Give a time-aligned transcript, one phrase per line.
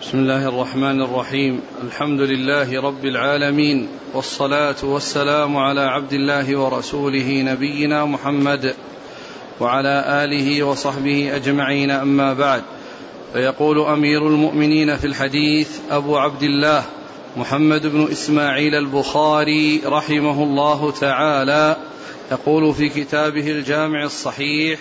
[0.00, 1.60] بسم الله الرحمن الرحيم.
[1.84, 8.74] الحمد لله رب العالمين والصلاة والسلام على عبد الله ورسوله نبينا محمد
[9.60, 11.90] وعلى آله وصحبه أجمعين.
[11.90, 12.62] أما بعد
[13.32, 16.84] فيقول أمير المؤمنين في الحديث أبو عبد الله
[17.36, 21.76] محمد بن إسماعيل البخاري رحمه الله تعالى
[22.32, 24.80] يقول في كتابه الجامع الصحيح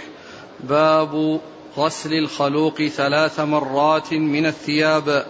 [0.63, 1.39] باب
[1.79, 5.25] غسل الخلوق ثلاث مرات من الثياب.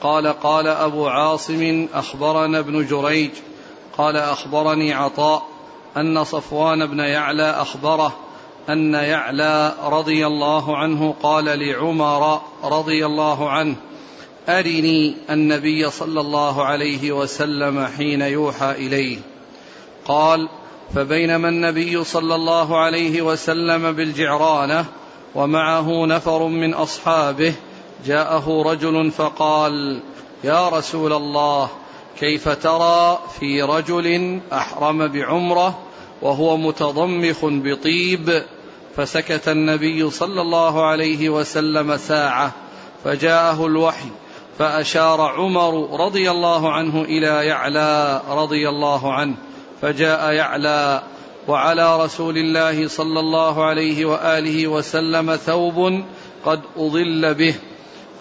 [0.00, 3.30] قال قال أبو عاصم أخبرنا ابن جريج
[3.98, 5.42] قال أخبرني عطاء
[5.96, 8.16] أن صفوان بن يعلى أخبره
[8.68, 13.76] أن يعلى رضي الله عنه قال لعمر رضي الله عنه
[14.48, 19.18] أرني النبي صلى الله عليه وسلم حين يوحى إليه.
[20.04, 20.48] قال
[20.94, 24.84] فبينما النبي صلى الله عليه وسلم بالجعرانة
[25.34, 27.54] ومعه نفر من أصحابه.
[28.06, 30.00] جاءه رجل فقال
[30.44, 31.68] يا رسول الله
[32.20, 35.78] كيف ترى في رجل أحرم بعمرة
[36.22, 38.42] وهو متضمخ بطيب؟
[38.96, 42.52] فسكت النبي صلى الله عليه وسلم ساعة
[43.04, 44.08] فجاءه الوحي
[44.58, 49.34] فأشار عمر رضي الله عنه إلى يعلى رضي الله عنه.
[49.82, 51.02] فجاء يعلى
[51.48, 56.04] وعلى رسول الله صلى الله عليه وآله وسلم ثوب
[56.44, 57.54] قد أضل به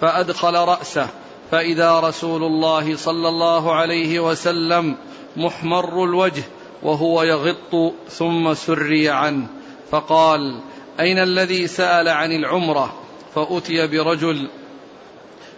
[0.01, 1.07] فأدخل رأسه.
[1.51, 4.95] فإذا رسول الله صلى الله عليه وسلم
[5.37, 6.43] محمر الوجه
[6.83, 9.47] وهو يغط ثم سري عنه
[9.91, 10.59] فقال
[10.99, 12.93] أين الذي سأل عن العمرة؟
[13.35, 14.47] فأتي برجل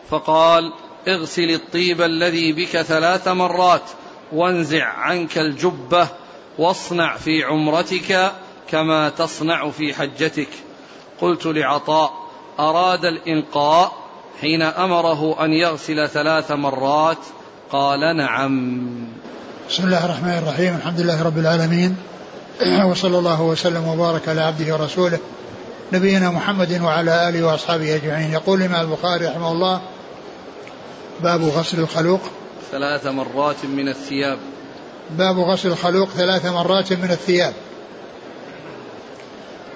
[0.10, 0.74] فقال
[1.08, 3.90] اغسل الطيب الذي بك ثلاث مرات
[4.34, 6.08] وانزع عنك الجبة
[6.58, 8.32] واصنع في عمرتك
[8.70, 10.50] كما تصنع في حجتك.
[11.22, 12.14] قلت لعطاء
[12.60, 13.92] أراد الانقاء
[14.42, 17.18] حين أمره أن يغسل ثلاث مرات؟
[17.72, 18.88] قال نعم.
[19.70, 21.98] بسم الله الرحمن الرحيم الحمد لله رب العالمين.
[22.92, 25.20] وصلى الله وسلم وبارك على عبده ورسوله
[25.94, 28.32] نبينا محمد وعلى آله وأصحابه أجمعين.
[28.32, 29.82] يقول الإمام البخاري رحمه الله
[31.24, 32.22] باب غسل الخلوق.
[32.72, 34.38] ثلاث مرات من الثياب.
[35.12, 37.54] باب غسل الخلوق ثلاث مرات من الثياب.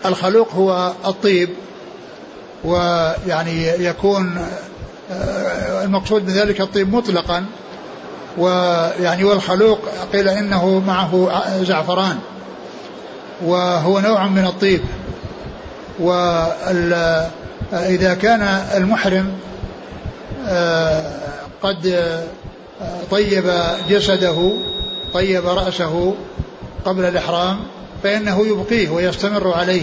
[0.06, 1.50] الخلوق هو الطيب
[2.64, 4.38] ويعني يكون
[5.12, 7.46] آه، المقصود بذلك الطيب مطلقا
[8.38, 9.80] ويعني والخلوق
[10.14, 12.20] قيل إنه معه زعفران
[13.46, 14.82] وهو نوع من الطيب.
[16.00, 17.30] وإذا
[18.22, 18.42] كان
[18.76, 19.32] المحرم
[20.48, 21.04] آه،
[21.62, 22.24] قد آه،
[23.12, 23.54] طيب
[23.90, 24.52] جسده
[25.14, 26.16] طيب رأسه
[26.86, 27.60] قبل الإحرام
[28.04, 29.82] فإنه يبقيه ويستمر عليه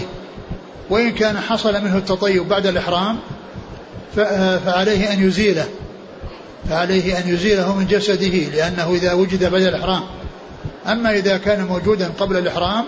[0.89, 3.17] وإن كان حصل منه التطيب بعد الإحرام
[4.65, 5.65] فعليه أن يزيله
[6.69, 10.01] فعليه أن يزيله من جسده لأنه إذا وجد بعد الإحرام.
[10.87, 12.85] أما إذا كان موجودا قبل الإحرام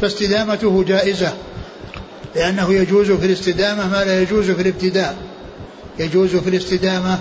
[0.00, 1.32] فاستدامته جائزة
[2.36, 5.16] لأنه يجوز في الاستدامة ما لا يجوز في الابتداء
[5.98, 7.18] يجوز في الاستدامة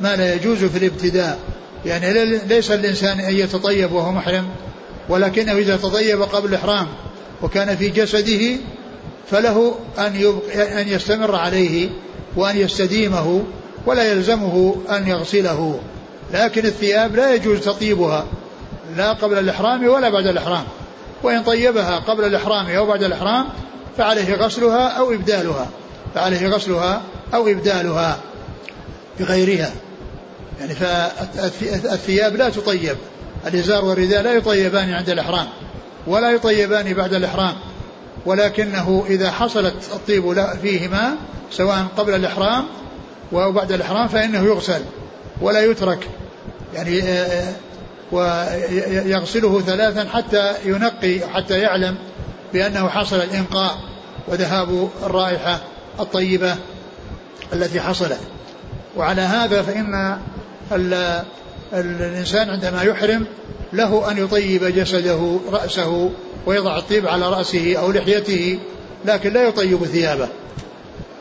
[0.00, 1.38] ما لا يجوز في الابتداء.
[1.86, 4.48] يعني ليس الإنسان أن يتطيب وهو محرم
[5.08, 6.86] ولكنه إذا تطيب قبل الإحرام
[7.42, 8.56] وكان في جسده
[9.30, 11.88] فله أن, أن يستمر عليه
[12.36, 13.42] وأن يستديمه
[13.86, 15.80] ولا يلزمه أن يغسله.
[16.32, 18.26] لكن الثياب لا يجوز تطيبها
[18.96, 20.64] لا قبل الإحرام ولا بعد الإحرام.
[21.22, 23.46] وإن طيبها قبل الإحرام أو بعد الإحرام
[23.98, 25.68] فعليه غسلها أو إبدالها
[26.14, 27.02] فعليه غسلها
[27.34, 28.18] أو إبدالها
[29.20, 29.72] بغيرها.
[30.60, 32.96] يعني فالثياب لا تطيب.
[33.46, 35.46] الإزار والرداء لا يطيبان عند الإحرام
[36.06, 37.54] ولا يطيبان بعد الإحرام.
[38.26, 41.16] ولكنه إذا حصلت الطيب فيهما
[41.50, 42.64] سواء قبل الإحرام
[43.32, 44.82] أو بعد الإحرام فإنه يغسل
[45.40, 46.08] ولا يترك.
[46.74, 47.52] يعني آه، آه،
[48.12, 51.98] ويغسله ثلاثا حتى ينقي حتى يعلم
[52.52, 53.78] بأنه حصل الإنقاء
[54.28, 55.60] وذهاب الرائحة
[56.00, 56.56] الطيبة
[57.52, 58.20] التي حصلت.
[58.96, 60.18] وعلى هذا فإن
[61.72, 63.26] الإنسان عندما يحرم
[63.72, 66.10] له أن يطيب جسده رأسه
[66.46, 68.58] ويضع الطيب على رأسه أو لحيته
[69.04, 70.28] لكن لا يطيب ثيابه.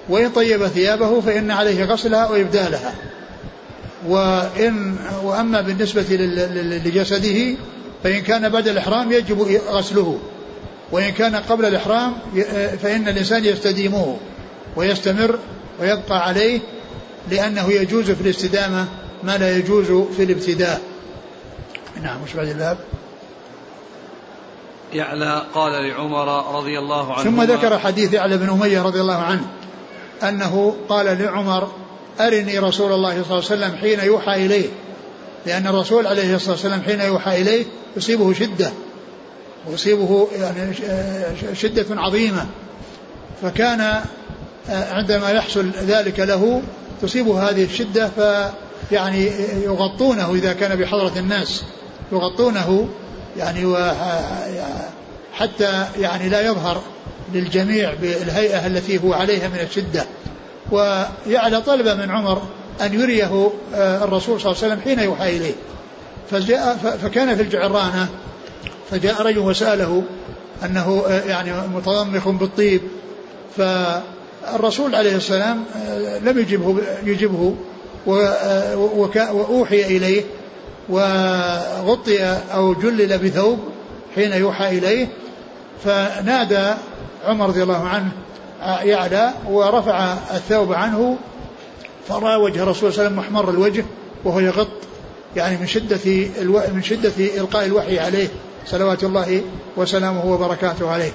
[0.09, 2.93] وإن طيب ثيابه فإن عليه غسلها وإبدالها.
[4.07, 6.05] وإن وأما بالنسبة
[6.85, 7.55] لجسده
[8.03, 10.19] فإن كان بعد الإحرام يجب غسله.
[10.91, 12.13] وإن كان قبل الإحرام
[12.81, 14.17] فإن الإنسان يستديمه
[14.75, 15.39] ويستمر
[15.81, 16.59] ويبقى عليه
[17.31, 18.85] لأنه يجوز في الاستدامة
[19.23, 20.81] ما لا يجوز في الابتداء.
[22.01, 22.77] نعم وش بعد الباب؟
[24.93, 29.47] يعلى قال لعمر رضي الله عنه ثم ذكر حديث يعلى بن أمية رضي الله عنه
[30.23, 31.71] أنه قال لعمر
[32.19, 34.69] أرني رسول الله صلى الله عليه وسلم حين يوحى إليه
[35.45, 37.65] لأن الرسول عليه الصلاة والسلام حين يوحى إليه
[37.97, 38.71] يصيبه شدة
[39.67, 40.73] ويصيبه يعني
[41.53, 42.45] شدة عظيمة
[43.41, 44.01] فكان
[44.69, 46.61] عندما يحصل ذلك له
[47.01, 48.09] تصيبه هذه الشدة
[48.89, 49.31] فيعني
[49.63, 51.63] يغطونه إذا كان بحضرة الناس.
[52.11, 52.87] يغطونه
[53.37, 53.75] يعني
[55.33, 56.81] حتى يعني لا يظهر
[57.33, 60.05] للجميع بالهيئة التي هو عليها من الشدة.
[60.71, 62.41] ويعلى طلب من عمر
[62.81, 65.53] أن يريه آه، الرسول صلى الله عليه وسلم حين يوحى إليه.
[66.31, 68.07] فجاء فكان في الجعرانة
[68.91, 70.03] فجاء رجل وسأله
[70.65, 72.81] أنه آه، يعني متضمخ بالطيب.
[73.57, 77.55] فالرسول عليه السلام آه، لم يجبه يجبه
[78.07, 80.23] وأوحي إليه
[80.89, 82.23] وغطي
[82.53, 83.59] أو جلل بثوب
[84.15, 85.07] حين يوحى إليه
[85.83, 86.73] فنادى
[87.25, 88.11] عمر رضي الله عنه
[88.83, 91.17] يعلى ورفع الثوب عنه
[92.07, 93.85] فرأى وجه الرسول صلى الله عليه وسلم محمر الوجه
[94.25, 94.67] وهو يغط
[95.35, 96.61] يعني من شدة ألو...
[96.73, 98.27] من شدة إلقاء الوحي عليه
[98.65, 99.41] صلوات الله
[99.77, 101.11] وسلامه وبركاته عليه.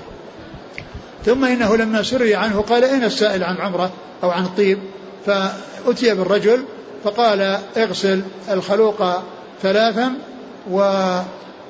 [1.24, 3.90] ثم إنه لما سري عنه قال أين السائل عن عمرة
[4.22, 4.78] أو عن الطيب؟
[5.26, 6.64] فأتي بالرجل
[7.04, 9.04] فقال اغسل الخلوق
[9.62, 10.12] ثلاثا
[10.70, 10.78] و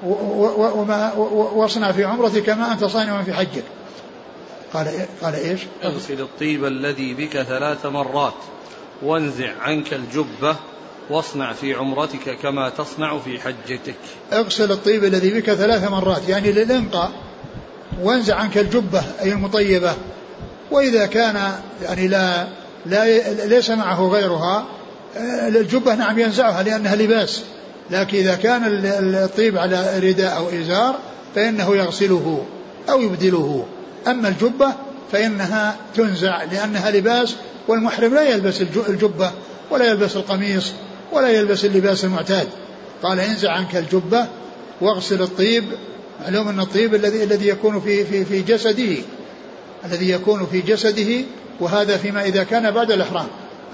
[0.04, 1.12] وما
[1.54, 3.64] واصنع في عمرتك كما أنت صانع في حجك.
[4.74, 8.34] قال قال إيش؟ اغسل الطيب الذي بك ثلاث مرات
[9.02, 10.56] وانزع عنك الجبة
[11.10, 13.94] واصنع في عمرتك كما تصنع في حجتك.
[14.32, 17.12] اغسل الطيب الذي بك ثلاث مرات يعني للانقاء
[18.00, 19.94] وانزع عنك الجبة أي المطيبة
[20.70, 21.52] وإذا كان
[21.82, 22.46] يعني لا
[22.86, 24.64] لا ليس معه غيرها
[25.16, 27.42] الجبه نعم ينزعها لأنها لباس.
[27.90, 28.62] لكن إذا كان
[29.14, 30.98] الطيب على رداء أو إزار
[31.34, 32.44] فإنه يغسله
[32.90, 33.66] أو يبدله.
[34.06, 34.72] أما الجبة
[35.12, 37.34] فإنها تنزع لأنها لباس
[37.68, 39.30] والمحرم لا يلبس الجبة
[39.70, 40.72] ولا يلبس القميص
[41.12, 42.48] ولا يلبس اللباس المعتاد.
[43.02, 44.26] قال انزع عنك الجبة
[44.80, 45.64] واغسل الطيب.
[46.22, 48.96] معلوم أن الطيب الذي الذي يكون في في في جسده
[49.84, 51.24] الذي يكون في جسده
[51.60, 53.26] وهذا فيما إذا كان بعد الإحرام.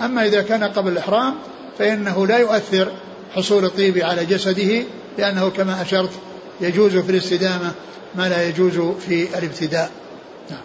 [0.04, 1.34] أما إذا كان قبل الإحرام
[1.78, 2.92] فإنه لا يؤثر
[3.34, 4.84] حصول الطيب على جسده
[5.18, 6.10] لأنه كما أشرت
[6.60, 7.72] يجوز في الاستدامة
[8.14, 9.90] ما لا يجوز في الابتداء.
[10.50, 10.60] نعم.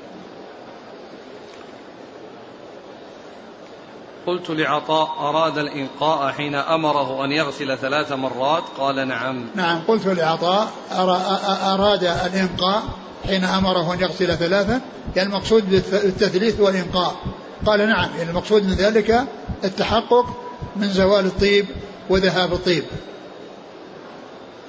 [4.28, 9.46] قلت لعطاء أراد الإنقاء حين أمره أن يغسل ثلاث مرات؟ قال نعم.
[9.56, 10.72] نعم قلت لعطاء
[11.64, 12.84] أراد الإنقاء
[13.28, 14.82] حين أمره أن يغسل ثلاثة
[15.16, 17.16] يعني المقصود بالتثليث والإنقاء.
[17.66, 19.24] قال نعم يعني المقصود من ذلك
[19.64, 20.26] التحقق
[20.76, 21.66] من زوال الطيب
[22.10, 22.84] وذهاب الطيب.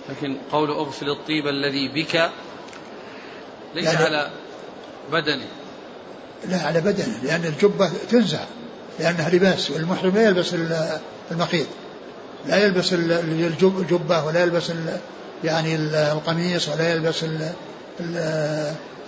[0.09, 2.31] لكن قول أغسل الطيب الذي بك
[3.75, 4.31] ليس يعني على
[5.13, 5.47] بدنه.
[6.49, 8.41] لا على بدنه لأن الجبة تنزع
[8.99, 10.55] لأنها لباس والمحرم لا يلبس
[11.31, 11.67] المخيط.
[12.47, 14.73] لا يلبس الجبة ولا يلبس
[15.45, 15.77] يعني
[16.13, 17.25] القميص ولا يلبس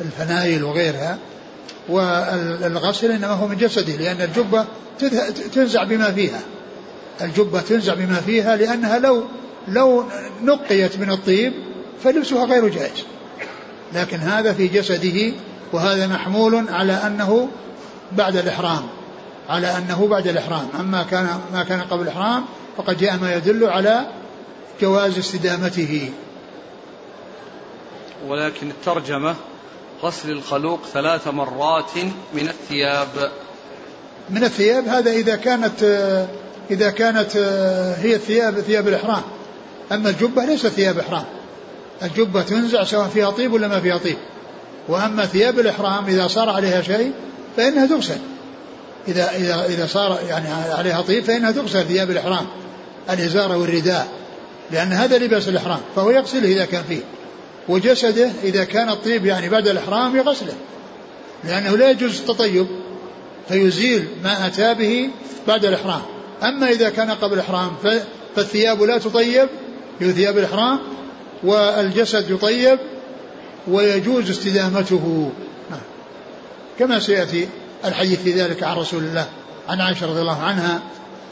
[0.01, 1.19] الفنايل وغيرها.
[1.89, 4.65] والغسل إنما هو من جسده لأن الجبة
[5.55, 6.41] تنزع بما فيها.
[7.21, 9.25] الجبة تنزع بما فيها لأنها لو
[9.69, 10.05] لو
[10.43, 11.53] نقيت من الطيب
[12.05, 13.05] فلبسها غير جائز.
[13.95, 15.33] لكن هذا في جسده
[15.73, 17.49] وهذا محمول على أنه
[18.13, 18.83] بعد الإحرام
[19.49, 20.69] على أنه بعد الإحرام.
[20.81, 22.45] أما كان ما كان قبل الإحرام
[22.77, 24.07] فقد جاء ما يدل على
[24.81, 26.11] جواز استدامته.
[28.29, 29.35] ولكن الترجمة
[30.03, 31.97] غسل الخلوق ثلاث مرات
[32.35, 33.31] من الثياب.
[34.31, 35.83] من الثياب؟ هذا إذا كانت
[36.71, 37.37] إذا كانت
[38.03, 39.23] هي الثياب ثياب الإحرام.
[39.93, 41.25] أما الجبة ليست ثياب إحرام.
[42.03, 44.17] الجبة تنزع سواء فيها طيب ولا ما فيها طيب.
[44.89, 47.13] وأما ثياب الإحرام إذا صار عليها شيء
[47.57, 48.19] فإنها تغسل.
[49.09, 52.47] إذا إذا إذا صار يعني عليها طيب فإنها تغسل ثياب الإحرام
[53.11, 54.09] الإزار والرداء
[54.71, 57.01] لأن هذا لباس الإحرام فهو يغسله إذا كان فيه.
[57.69, 60.55] وجسده إذا كان الطيب يعني بعد الإحرام يغسله
[61.45, 62.67] لأنه لا يجوز التطيب
[63.49, 65.11] فيزيل ما أتى به
[65.49, 66.03] بعد الإحرام.
[66.43, 67.71] أما إذا كان قبل الإحرام
[68.37, 69.49] فالثياب لا تطيب
[70.01, 70.79] هي ثياب الإحرام
[71.43, 72.79] والجسد يطيب
[73.69, 75.31] ويجوز استدامته.
[75.71, 75.81] نعم.
[76.79, 77.49] كما سيأتي
[77.85, 79.27] الحديث في ذلك عن رسول الله
[79.69, 80.83] عن عائشة رضي الله عنها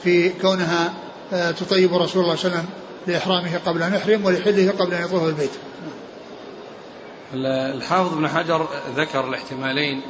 [0.04, 0.92] في كونها
[1.32, 2.64] آه، تطيب رسول الله صلى الله عليه وسلم
[3.06, 5.50] لإحرامه قبل أن يحرم ولحله قبل أن يطوف البيت.
[7.34, 10.02] الحافظ ابن حجر ذكر الاحتمالين.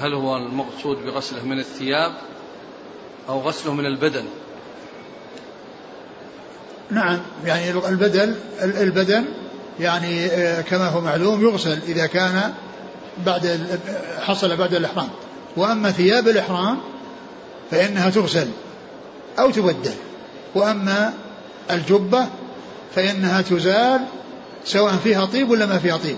[0.00, 2.12] هل هو المقصود بغسله من الثياب
[3.28, 4.24] أو غسله من البدن؟
[6.90, 9.24] نعم يعني البدن البدن
[9.80, 12.54] يعني آه، كما هو معلوم يغسل إذا كان
[13.26, 13.60] بعد
[14.20, 15.08] حصل بعد الإحرام.
[15.56, 16.78] وأما ثياب الإحرام
[17.70, 18.48] فإنها تغسل
[19.38, 19.94] أو تبدل.
[20.54, 21.12] وأما
[21.70, 22.26] الجبة
[22.94, 24.00] فإنها تزال
[24.64, 26.16] سواء فيها طيب ولا ما فيها طيب.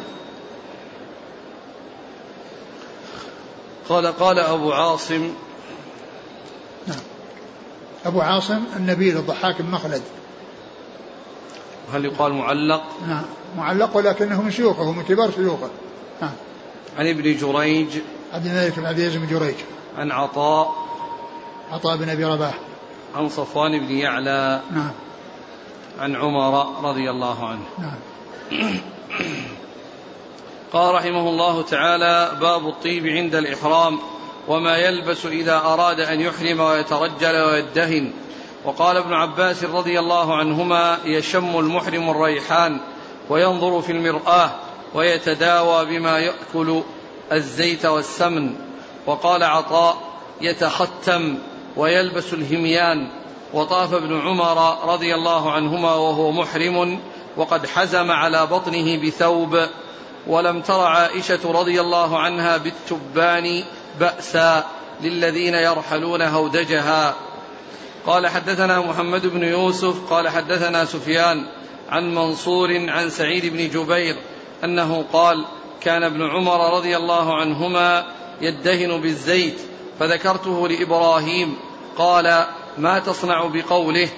[3.89, 5.33] قال قال أبو عاصم
[6.87, 6.99] نعم.
[8.07, 10.03] أبو عاصم النبيل الضحاك بن مخلد.
[11.93, 13.25] هل يقال معلق؟ نعم.
[13.57, 15.71] معلق ولكنه من شيوخه من كبار شيوخه.
[16.23, 16.33] نعم.
[16.99, 17.89] عن ابن جريج.
[18.33, 19.55] عبد الملك بن عبد العزيز بن جريج.
[19.99, 20.75] عن عطاء.
[21.73, 22.55] عطاء بن أبي رباح.
[23.15, 24.61] عن صفوان بن يعلى.
[24.71, 24.93] نعم.
[25.99, 27.65] عن عمر رضي الله عنه.
[27.79, 28.12] نعم.
[30.73, 33.99] قال رحمه الله تعالى باب الطيب عند الإحرام
[34.49, 38.13] وما يلبس إذا أراد أن يحرم ويترجل ويدهن.
[38.65, 42.81] وقال ابن عباس رضي الله عنهما يشم المحرم الريحان
[43.29, 44.51] وينظر في المرآة
[44.95, 46.83] ويتداوى بما يأكل
[47.33, 48.55] الزيت والسمن.
[49.07, 49.97] وقال عطاء
[50.41, 51.39] يتختم
[51.77, 53.09] ويلبس الهميان.
[53.55, 57.01] وطاف ابن عمر رضي الله عنهما وهو محرم
[57.37, 59.67] وقد حزم على بطنه بثوب.
[60.27, 63.65] ولم تر عائشة رضي الله عنها بالتبان
[64.01, 64.65] بأسا
[65.03, 67.15] للذين يرحلون هودجها.
[68.07, 71.47] قال حدثنا محمد بن يوسف قال حدثنا سفيان
[71.91, 74.17] عن منصور عن سعيد بن جبير
[74.65, 75.45] أنه قال
[75.81, 78.05] كان ابن عمر رضي الله عنهما
[78.41, 79.61] يدهن بالزيت
[80.01, 81.57] فذكرته لإبراهيم
[81.99, 82.47] قال
[82.79, 84.09] ما تصنع بقوله؟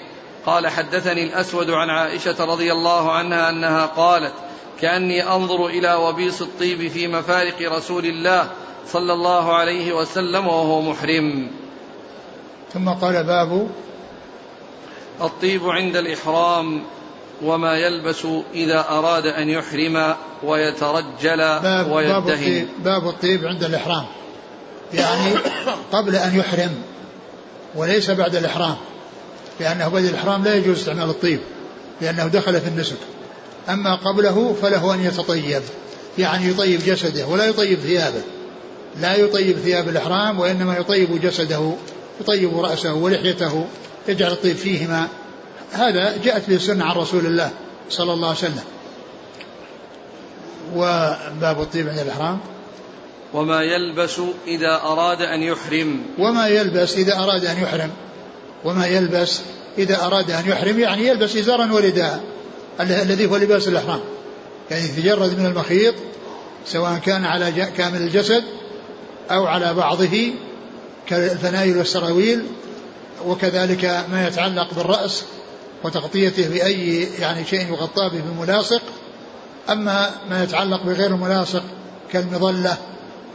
[0.46, 4.32] قال حدثني الأسود عن عائشة رضي الله عنها أنها قالت
[4.80, 8.50] كأني أنظر إلى وبيص الطيب في مفارق رسول الله
[8.88, 11.50] صلى الله عليه وسلم وهو محرم.
[12.72, 13.68] ثم قال باب
[15.22, 16.82] الطيب عند الإحرام
[17.42, 22.12] وما يلبس إذا أراد أن يحرم ويترجل باب ويدهن.
[22.12, 24.04] باب الطيب, باب الطيب عند الإحرام.
[24.94, 25.34] يعني
[25.92, 26.74] قبل أن يحرم
[27.74, 28.76] وليس بعد الإحرام.
[29.60, 31.40] لأنه بعد الإحرام لا يجوز استعمال الطيب
[32.00, 32.96] لأنه دخل في النسك.
[33.68, 35.62] أما قبله فله أن يتطيب
[36.18, 38.22] يعني يطيب جسده ولا يطيب ثيابه.
[39.00, 41.72] لا يطيب ثياب الإحرام وإنما يطيب جسده
[42.20, 43.66] يطيب رأسه ولحيته
[44.08, 45.08] يجعل الطيب فيهما.
[45.72, 47.50] هذا جاءت به السنة عن رسول الله
[47.90, 48.64] صلى الله عليه وسلم.
[50.74, 52.38] وباب الطيب عند الإحرام.
[53.34, 56.02] وما يلبس إذا أراد أن يحرم.
[56.18, 57.90] وما يلبس إذا أراد أن يحرم.
[58.64, 59.40] وما يلبس
[59.78, 62.24] إذا أراد أن يحرم يعني يلبس إزارا ورداء
[62.80, 64.00] الذي هو لباس الإحرام.
[64.70, 65.94] يعني يتجرد من المخيط
[66.66, 68.44] سواء كان على كامل الجسد
[69.30, 70.32] أو على بعضه
[71.06, 72.42] كالفنايل والسراويل
[73.26, 75.24] وكذلك ما يتعلق بالرأس
[75.84, 78.82] وتغطيته بأي يعني شيء يغطى به بملاصق
[79.70, 81.62] أما ما يتعلق بغير الملاصق
[82.12, 82.76] كالمظلة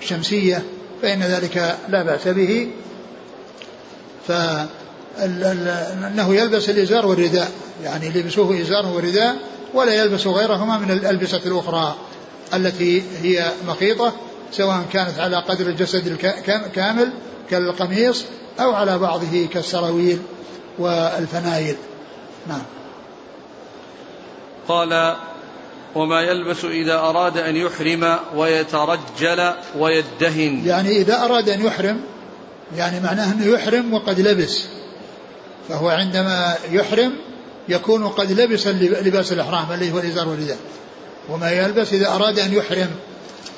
[0.02, 0.64] الشمسية
[1.02, 2.72] فإن ذلك لا بأس به.
[5.18, 7.52] فأنه يلبس الإزار والرداء.
[7.84, 9.36] يعني لبسوه إزار ورداء
[9.74, 11.96] ولا يلبس غيرهما من الألبسة الأخرى
[12.54, 14.14] التي هي مخيطة
[14.52, 16.08] سواء كانت على قدر الجسد
[16.48, 17.10] الكامل
[17.50, 18.26] كالقميص
[18.60, 20.22] أو على بعضه كالسراويل
[20.80, 21.76] والفنايل.
[22.48, 22.62] نعم.
[24.68, 25.16] قال
[25.96, 30.62] وما يلبس إذا أراد أن يحرم ويترجل ويدهن.
[30.66, 32.02] يعني إذا أراد أن يحرم
[32.78, 34.66] يعني معناه أنه يحرم وقد لبس.
[35.70, 37.16] فهو عندما يحرم
[37.70, 40.58] يكون قد لبس لباس الإحرام الذي هو الإزار والرداء
[41.30, 42.90] وما يلبس إذا أراد أن يحرم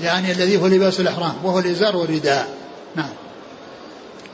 [0.01, 2.49] يعني الذي هو لباس الإحرام وهو الإزار والرداء.
[2.95, 3.09] نعم.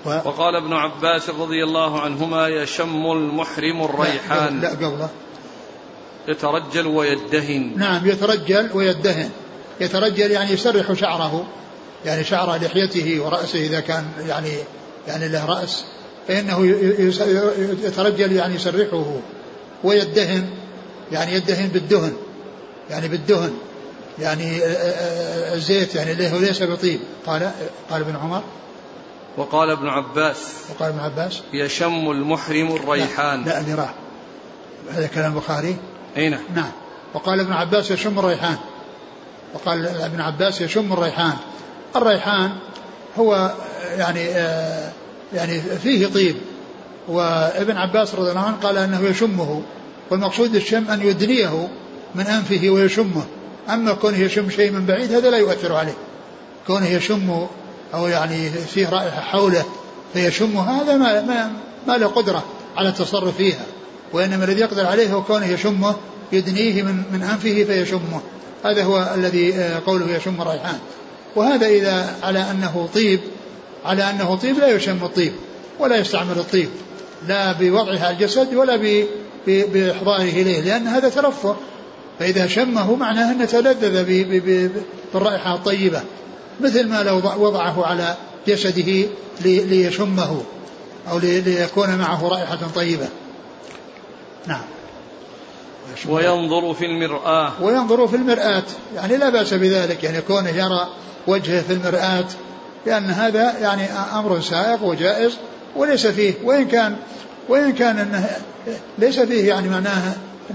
[0.06, 0.10] و...
[0.10, 4.62] وقال ابن عباس رضي الله عنهما يشم المحرم الريحان.
[4.62, 5.10] لا, لا قبله
[6.28, 7.74] يترجل ويدهن.
[7.78, 9.30] نعم يترجل ويدهن.
[9.82, 11.48] يترجل يعني يسرح شعره
[12.06, 14.52] يعني شعر لحيته ورأسه إذا كان يعني
[15.08, 15.86] يعني له رأس.
[16.28, 16.66] فإنه
[17.84, 19.06] يترجل يعني يسرحه
[19.84, 20.50] ويدهن
[21.12, 22.14] يعني يدهن بالدهن
[22.90, 23.54] يعني بالدهن
[24.20, 24.60] يعني
[25.54, 27.00] الزيت يعني ليس بطيب.
[27.26, 27.52] قال
[27.90, 28.44] قال ابن عمر.
[29.38, 30.38] وقال ابن عباس.
[30.70, 31.42] وقال ابن عباس.
[31.54, 33.44] يشم المحرم الريحان.
[33.44, 33.94] لا, لا راح
[34.92, 35.76] هذا كلام البخاري
[36.18, 36.44] اي نعم.
[36.56, 36.72] نعم
[37.14, 38.58] وقال ابن عباس يشم الريحان.
[39.54, 41.38] وقال ابن عباس يشم الريحان.
[41.96, 42.52] الريحان
[43.18, 43.52] هو
[43.98, 44.92] يعني آه
[45.34, 46.36] يعني فيه طيب.
[47.08, 49.62] وابن عباس رضي الله عنه قال أنه يشمه
[50.12, 51.68] والمقصود الشم أن يدنيه
[52.16, 53.24] من أنفه ويشمه.
[53.70, 55.98] أما كونه يشم شيء من بعيد هذا لا يؤثر عليه.
[56.68, 57.48] كونه يشم
[57.94, 59.66] أو يعني فيه رائحة حوله
[60.14, 61.52] فيشم هذا ما, ما,
[61.88, 62.44] ما له قدرة
[62.78, 63.66] على التصرف فيها.
[64.14, 65.96] وإنما الذي يقدر عليه هو كونه يشمه
[66.32, 68.22] يدنيه من, من أنفه فيشمه.
[68.66, 70.80] هذا هو الذي آه، قوله يشم الريحان
[71.36, 73.20] وهذا إذا على أنه طيب
[73.88, 75.34] على أنه طيب لا يشم الطيب
[75.80, 76.70] ولا يستعمل الطيب
[77.28, 79.04] لا بوضعها على الجسد ولا
[79.48, 81.56] بإحضاره إليه لأن هذا ترفه
[82.20, 84.04] فإذا شمه معناه أنه تلذذ
[85.14, 86.02] بالرائحة الطيبة
[86.62, 88.16] مثل ما لو وضعه على
[88.48, 89.08] جسده
[89.42, 90.42] ليشمه
[91.12, 93.08] أو ليكون معه رائحة طيبة.
[94.48, 94.62] نعم.
[96.10, 97.52] وينظر في المرآة.
[97.62, 98.64] وينظر في المرآة
[98.96, 100.88] يعني لا بأس بذلك يعني كونه يرى
[101.28, 102.26] وجهه في المرآة.
[102.86, 105.38] لأن هذا يعني أمر سائق وجائز
[105.76, 106.96] وليس فيه وإن كان
[107.50, 108.30] وإن كان أنه
[108.98, 110.14] ليس فيه يعني معناه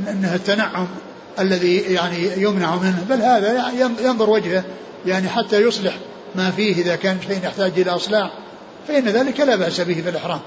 [0.09, 0.87] أنه التنعم
[1.39, 4.65] الذي يعني يمنع منه بل هذا ينظر وجهه
[5.07, 5.95] يعني حتى يصلح
[6.35, 8.31] ما فيه إذا كان شيء يحتاج إلى إصلاح
[8.89, 10.41] فإن ذلك لا بأس به في الإحرام.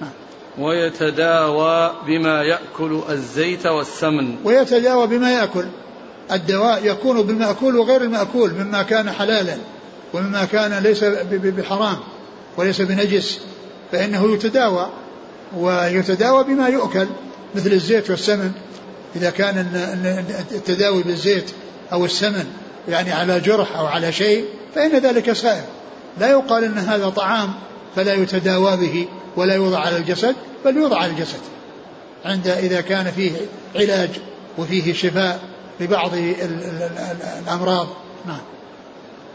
[0.00, 0.10] نعم.
[0.58, 4.36] ويتداوى بما يأكل الزيت والسمن.
[4.44, 5.64] ويتداوى بما يأكل.
[6.32, 9.56] الدواء يكون بالمأكول وغير المأكول مما كان حلالا.
[10.14, 11.96] ومما كان ليس بحرام
[12.56, 13.40] وليس بنجس
[13.92, 14.90] فإنه يتداوى
[15.56, 17.06] ويتداوى بما يؤكل
[17.54, 18.52] مثل الزيت والسمن.
[19.16, 19.66] إذا كان
[20.52, 21.50] التداوي بالزيت
[21.92, 22.44] أو السمن
[22.88, 25.64] يعني على جرح أو على شيء فإن ذلك سائر
[26.20, 27.52] لا يقال أن هذا طعام
[27.96, 31.40] فلا يتداوى به ولا يوضع على الجسد بل يوضع على الجسد.
[32.24, 33.32] عند إذا كان فيه
[33.76, 34.10] علاج
[34.58, 35.40] وفيه شفاء
[35.80, 36.10] لبعض
[37.46, 37.88] الأمراض.
[38.26, 38.40] نعم.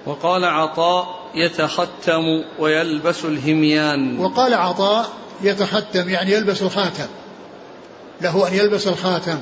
[0.07, 4.19] وقال عطاء يتختم ويلبس الهميان.
[4.19, 5.09] وقال عطاء
[5.41, 7.07] يتختم يعني يلبس الخاتم.
[8.21, 9.37] له أن يلبس الخاتم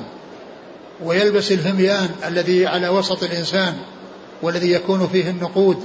[1.04, 3.74] ويلبس الهميان الذي على وسط الإنسان
[4.42, 5.84] والذي يكون فيه النقود.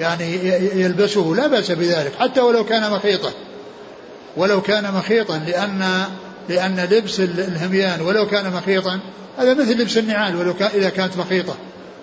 [0.00, 0.34] يعني
[0.80, 3.30] يلبسه لا بأس بذلك حتى ولو كان مخيطا.
[4.36, 6.04] ولو كان مخيطا لأن
[6.48, 9.00] لأن لبس الهميان ولو كان مخيطا
[9.38, 11.54] هذا مثل لبس النعال ولو كان إذا كانت مخيطة.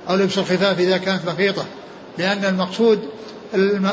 [0.09, 1.65] أو لبس الخفاف إذا كانت مخيطة.
[2.17, 2.99] لأن المقصود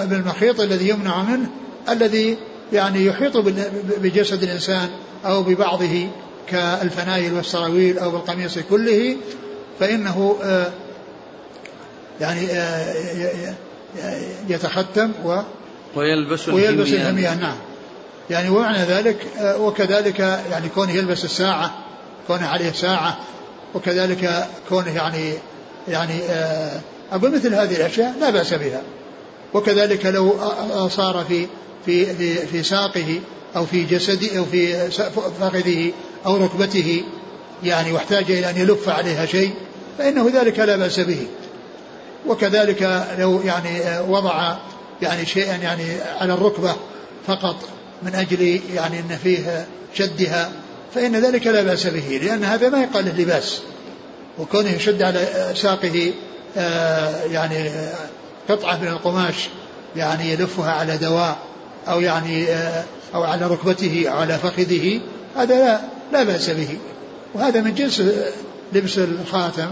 [0.04, 1.50] بالمخيط الذي يمنع منه
[1.88, 2.36] الذي
[2.72, 3.36] يعني يحيط
[3.98, 4.88] بجسد الإنسان
[5.24, 6.08] أو ببعضه
[6.46, 9.16] كالفنايل والسراويل أو بالقميص كله
[9.80, 10.72] فإنه آه،
[12.20, 13.54] يعني آه،
[14.48, 15.40] يتختم و
[15.96, 17.56] ويلبس ويلبس الهميان نعم.
[18.30, 20.18] يعني ومعنى ذلك آه، وكذلك
[20.50, 21.74] يعني كونه يلبس الساعة
[22.26, 23.18] كونه عليه ساعة
[23.74, 25.32] وكذلك كونه يعني
[25.88, 26.20] يعني
[27.12, 28.82] أقول مثل هذه الأشياء لا بأس بها.
[29.54, 30.38] وكذلك لو
[30.88, 31.46] صار في
[31.86, 33.20] في في, في ساقه
[33.56, 34.90] أو في جسده أو في
[35.40, 35.92] فخذه
[36.26, 37.02] أو ركبته
[37.64, 39.50] يعني واحتاج إلى أن يلف عليها شيء
[39.98, 41.26] فإنه ذلك لا بأس به.
[42.26, 44.56] وكذلك لو يعني وضع
[45.02, 45.84] يعني شيئا يعني
[46.20, 46.74] على الركبة
[47.26, 47.56] فقط
[48.02, 50.52] من أجل يعني أن فيه شدها
[50.94, 53.60] فإن ذلك لا بأس به لأن هذا ما يقال له لباس.
[54.38, 56.12] وكونه يشد على ساقه
[57.30, 57.70] يعني
[58.48, 59.48] قطعة من القماش
[59.96, 61.36] يعني يلفها على دواء
[61.88, 65.00] أو يعني آه، أو على ركبته أو على فخذه
[65.36, 65.80] هذا لا,
[66.12, 66.78] لا بأس به.
[67.34, 68.02] وهذا من جنس
[68.72, 69.70] لبس الخاتم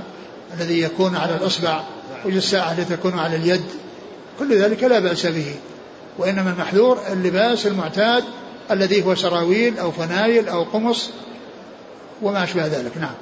[0.54, 1.80] الذي يكون على الإصبع
[2.24, 3.62] والساعة التي تكون على اليد
[4.38, 5.54] كل ذلك لا بأس به.
[6.18, 8.24] وإنما المحذور اللباس المعتاد
[8.70, 11.10] الذي هو سراويل أو فنايل أو قمص
[12.22, 12.96] وما أشبه ذلك.
[13.00, 13.14] نعم.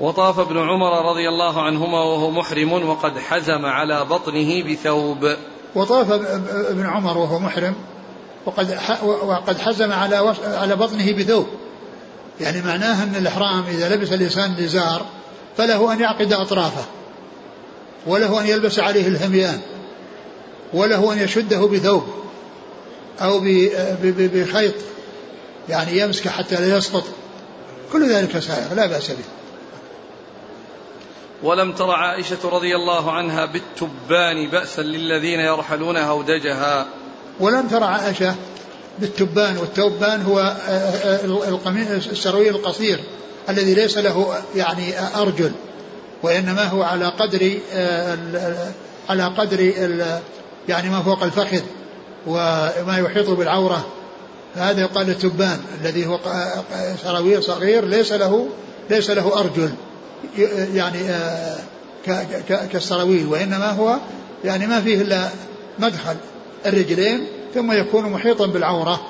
[0.00, 5.36] وطاف ابن عمر رضي الله عنهما وهو محرم وقد حزم على بطنه بثوب.
[5.74, 6.10] وطاف
[6.70, 7.74] ابن عمر وهو محرم
[8.46, 11.46] وقد وقد حزم على على بطنه بثوب.
[12.40, 15.06] يعني معناه أن الإحرام إذا لبس الإنسان الازار
[15.56, 16.84] فله أن يعقد أطرافه
[18.06, 19.60] وله أن يلبس عليه الهميان
[20.74, 22.02] وله أن يشده بثوب
[23.20, 23.40] أو
[24.04, 24.74] بخيط
[25.68, 27.04] يعني يمسك حتى لا يسقط.
[27.92, 29.24] كل ذلك سائغ لا بأس به.
[31.42, 36.86] ولم تر عائشة رضي الله عنها بالتبان بأسا للذين يرحلون هودجها
[37.40, 38.34] ولم تر عائشة
[38.98, 43.00] بالتبان والتوبان هو آه، آه، السرويل القصير
[43.48, 45.52] الذي ليس له يعني أرجل
[46.22, 48.18] وإنما هو على قدر آه،
[49.08, 49.60] على قدر
[50.68, 51.62] يعني ما فوق الفخذ
[52.26, 53.86] وما يحيط بالعورة.
[54.54, 56.18] هذا يقال التبان الذي هو
[57.02, 58.48] سراويل صغير ليس له
[58.90, 59.70] ليس له أرجل.
[60.74, 60.98] يعني
[62.72, 63.96] كالسراويل وإنما هو
[64.44, 65.28] يعني ما فيه إلا
[65.78, 66.16] مدخل
[66.66, 69.00] الرجلين ثم يكون محيطا بالعورة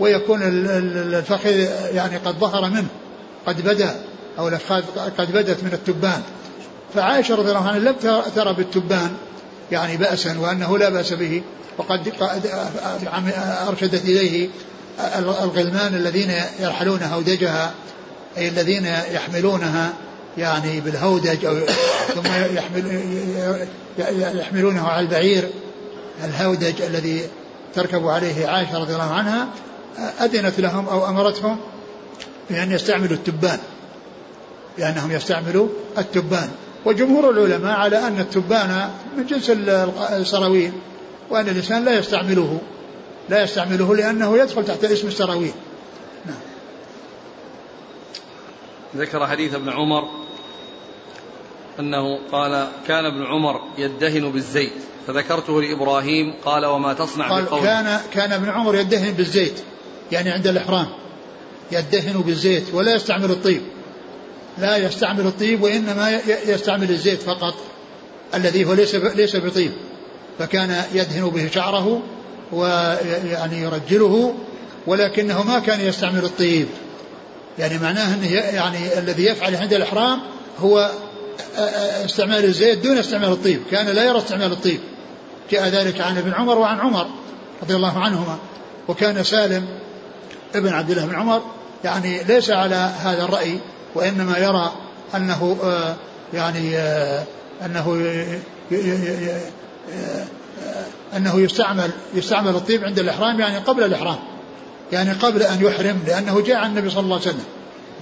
[0.00, 2.88] ويكون الفخذ يعني قد ظهر منه
[3.46, 3.96] قد بدا
[4.38, 4.50] أو
[5.18, 6.22] قد بدت من التبان.
[6.94, 7.94] فعائشة رضي الله عنها لم
[8.34, 9.10] ترى بالتبان
[9.72, 11.42] يعني بأسا وأنه لا بأس به
[11.78, 12.12] وقد
[13.68, 14.48] أرشدت إليه
[15.18, 17.72] الغلمان الذين يرحلون هودجها
[18.38, 19.92] أي الذين يحملونها.
[20.38, 21.54] يعني بالهودج أو
[22.14, 23.06] ثم يحمل
[24.38, 25.50] يحملونه على البعير.
[26.24, 27.28] الهودج الذي
[27.74, 29.48] تركب عليه عائشة رضي الله عنها
[30.20, 31.58] أذنت لهم أو أمرتهم
[32.50, 33.58] بأن يستعملوا التبان
[34.78, 35.68] بأنهم يستعملوا
[35.98, 36.48] التبان.
[36.84, 39.50] وجمهور العلماء على أن التبان من جنس
[40.10, 40.72] السراويل
[41.30, 42.60] وأن الإنسان لا يستعمله
[43.28, 45.52] لا يستعمله لأنه يدخل تحت اسم السراويل.
[46.26, 46.36] نعم.
[48.96, 50.25] ذكر حديث ابن عمر
[51.80, 54.72] أنه قال كان ابن عمر يدهن بالزيت.
[55.06, 59.60] فذكرته لإبراهيم قال وما تصنع قال بقول كان كان ابن عمر يدهن بالزيت
[60.12, 60.86] يعني عند الإحرام.
[61.72, 63.62] يدهن بالزيت ولا يستعمل الطيب.
[64.58, 67.54] لا يستعمل الطيب وإنما يستعمل الزيت فقط
[68.34, 69.72] الذي هو ليس ليس بطيب.
[70.38, 72.02] فكان يدهن به شعره
[72.52, 74.34] ويعني يرجله
[74.86, 76.66] ولكنه ما كان يستعمل الطيب.
[77.58, 80.20] يعني معناه إنه يعني الذي يفعل عند الإحرام
[80.58, 80.90] هو
[82.04, 83.60] استعمال الزيت دون استعمال الطيب.
[83.70, 84.80] كان لا يرى استعمال الطيب.
[85.50, 87.06] جاء ذلك عن ابن عمر وعن عمر
[87.62, 88.38] رضي الله عنهما.
[88.88, 89.66] وكان سالم
[90.54, 91.42] ابن عبد الله بن عمر
[91.84, 93.58] يعني ليس على هذا الرأي
[93.94, 94.72] وإنما يرى
[95.14, 95.56] أنه
[96.34, 96.78] يعني
[97.64, 98.06] أنه
[101.16, 104.18] أنه يستعمل يستعمل الطيب عند الإحرام يعني قبل الإحرام.
[104.92, 107.44] يعني قبل أن يحرم لأنه جاء عن النبي صلى الله عليه وسلم.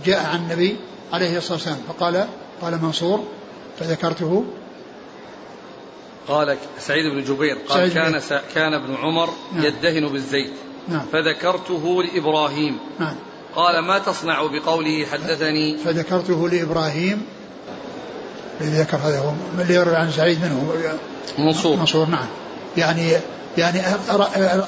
[0.06, 0.76] جاء عن النبي
[1.12, 2.26] عليه الصلاة والسلام فقال
[2.62, 3.24] قال منصور
[3.80, 4.44] فذكرته.
[6.28, 8.20] قال سعيد بن جبير قال كان
[8.54, 9.64] كان ابن عمر نعم.
[9.64, 10.52] يدهن بالزيت.
[10.88, 11.06] نعم.
[11.12, 12.78] فذكرته لإبراهيم.
[13.00, 13.14] نعم.
[13.56, 17.22] قال ما تصنع بقوله حدثني؟ فذكرته لإبراهيم.
[18.60, 20.74] الذي ذكر هذا هو اللي يروي عن سعيد منه.
[21.38, 21.76] منصور.
[21.76, 22.26] منصور نعم.
[22.76, 23.12] يعني
[23.58, 23.80] يعني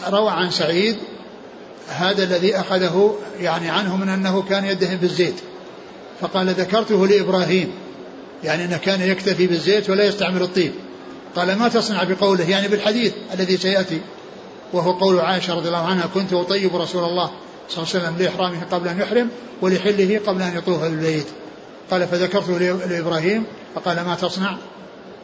[0.09, 0.97] روى عن سعيد
[1.89, 5.35] هذا الذي أخذه يعني عنه من أنه كان يدهن بالزيت.
[6.21, 7.73] فقال ذكرته لإبراهيم
[8.45, 10.73] يعني أنه كان يكتفي بالزيت ولا يستعمل الطيب.
[11.37, 14.01] قال ما تصنع بقوله؟ يعني بالحديث الذي سيأتي
[14.73, 17.31] وهو قول عائشة رضي الله عنها كنت أطيب رسول الله
[17.69, 19.29] صلى الله عليه وسلم لإحرامه قبل أن يحرم
[19.63, 21.27] ولحله قبل أن يطوف بالبيت
[21.91, 24.57] قال فذكرته لإبراهيم فقال ما تصنع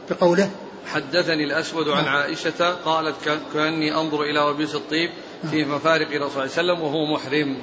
[0.09, 0.49] بقوله؟
[0.93, 2.15] حدثني الأسود عن نعم.
[2.15, 3.15] عائشة قالت
[3.53, 5.09] كأني أنظر إلى وبيس الطيب
[5.51, 5.75] في نعم.
[5.75, 7.57] مفارق رسول الله صلى الله عليه وسلم وهو محرم.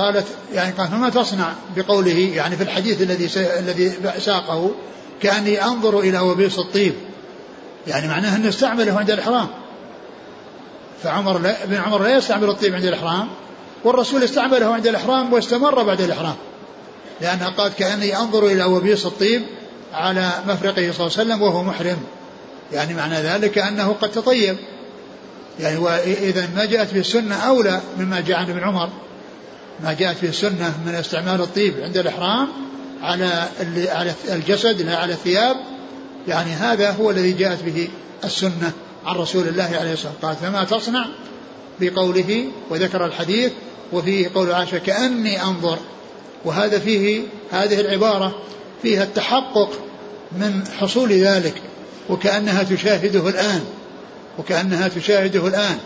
[0.00, 4.70] قالت يعني قال فما تصنع بقوله يعني في الحديث الذي الذي ساقه
[5.22, 6.94] كأني أنظر إلى وبيس الطيب.
[7.86, 9.48] يعني معناه أنه استعمله عند الإحرام.
[11.02, 13.28] فعمر لا ابن عمر لا يستعمل الطيب عند الإحرام
[13.84, 16.36] والرسول استعمله عند الإحرام واستمر بعد الإحرام.
[17.20, 19.42] لأنها قالت كأني أنظر إلى وبيص الطيب
[19.94, 21.98] على مفرقه صلى الله عليه وسلم وهو محرم.
[22.72, 24.56] يعني معنى ذلك أنه قد تطيب.
[25.60, 28.88] يعني وإذا ما جاءت به السنة أولى مما جاء عن ابن عمر.
[29.82, 32.48] ما جاءت به السنة من استعمال الطيب عند الإحرام
[33.02, 33.48] على
[33.88, 35.56] على الجسد لا على الثياب.
[36.28, 37.88] يعني هذا هو الذي جاءت به
[38.24, 38.72] السنة
[39.06, 40.36] عن رسول الله عليه الصلاة والسلام.
[40.36, 41.06] قال فما تصنع
[41.80, 43.52] بقوله وذكر الحديث
[43.92, 45.78] وفيه قول عائشة كأني أنظر.
[46.44, 48.42] وهذا فيه هذه العبارة
[48.82, 49.70] فيها التحقق
[50.32, 51.54] من حصول ذلك
[52.08, 53.60] وكأنها تشاهده الآن
[54.38, 55.78] وكأنها تشاهده الآن.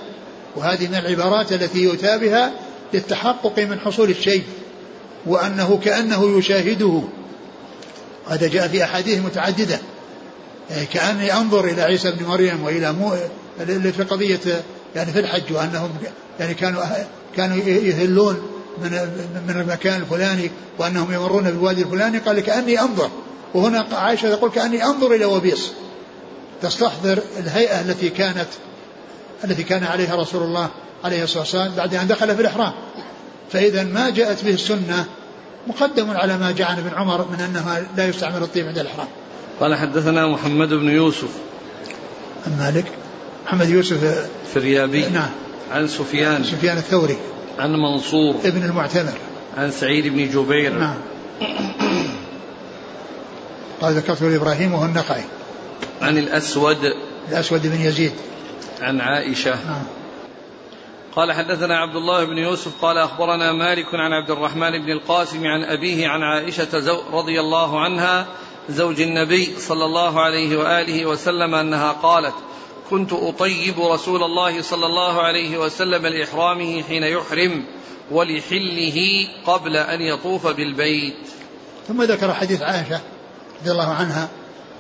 [0.56, 2.52] وهذه من العبارات التي يؤتى بها
[2.94, 4.42] للتحقق من حصول الشيء
[5.26, 7.02] وأنه كأنه يشاهده.
[8.28, 9.78] هذا جاء في أحاديث متعددة.
[10.70, 13.10] يعني كأني أنظر إلى عيسى بن مريم وإلى مو
[13.68, 14.62] في قضية
[14.96, 15.90] يعني في الحج وأنهم
[16.40, 16.82] يعني كانوا
[17.36, 18.42] كانوا يهلون
[18.82, 18.90] من
[19.48, 22.18] من المكان الفلاني وأنهم يمرون بالوادي الفلاني.
[22.18, 23.10] قال كأني أنظر.
[23.54, 25.72] وهنا عائشة تقول كأني أنظر إلى وبيص.
[26.62, 28.48] تستحضر الهيئة التي كانت
[29.44, 30.70] التي كان عليها رسول الله
[31.04, 32.72] عليه الصلاة والسلام بعد أن دخل في الإحرام.
[33.50, 35.04] فإذا ما جاءت به السنة
[35.66, 39.06] مقدم على ما جاء عن ابن عمر من أنها لا يستعمل الطيب عند الإحرام.
[39.60, 41.30] قال حدثنا محمد بن يوسف.
[42.46, 42.84] عن مالك.
[43.46, 45.06] محمد يوسف فريابي.
[45.06, 45.30] نعم.
[45.72, 46.44] عن سفيان.
[46.44, 47.16] سفيان الثوري.
[47.58, 48.34] عن منصور.
[48.44, 49.18] ابن المعتمر.
[49.56, 50.72] عن سعيد بن جبير.
[50.72, 50.96] نعم.
[53.80, 55.24] قال ذكرته لابراهيم وهو النقعي
[56.02, 56.78] عن الأسود.
[57.28, 58.12] الأسود بن يزيد.
[58.80, 59.50] عن عائشة.
[59.50, 60.03] نعم.
[61.16, 65.64] قال حدثنا عبد الله بن يوسف قال أخبرنا مالك عن عبد الرحمن بن القاسم عن
[65.64, 68.26] أبيه عن عائشة رضي الله عنها
[68.68, 72.34] زوج النبي صلى الله عليه وآله وسلم أنها قالت
[72.90, 77.64] كنت أطيب رسول الله صلى الله عليه وسلم لإحرامه حين يحرم
[78.10, 81.28] ولحله قبل أن يطوف بالبيت.
[81.88, 83.00] ثم ذكر حديث عائشة
[83.60, 84.28] رضي الله عنها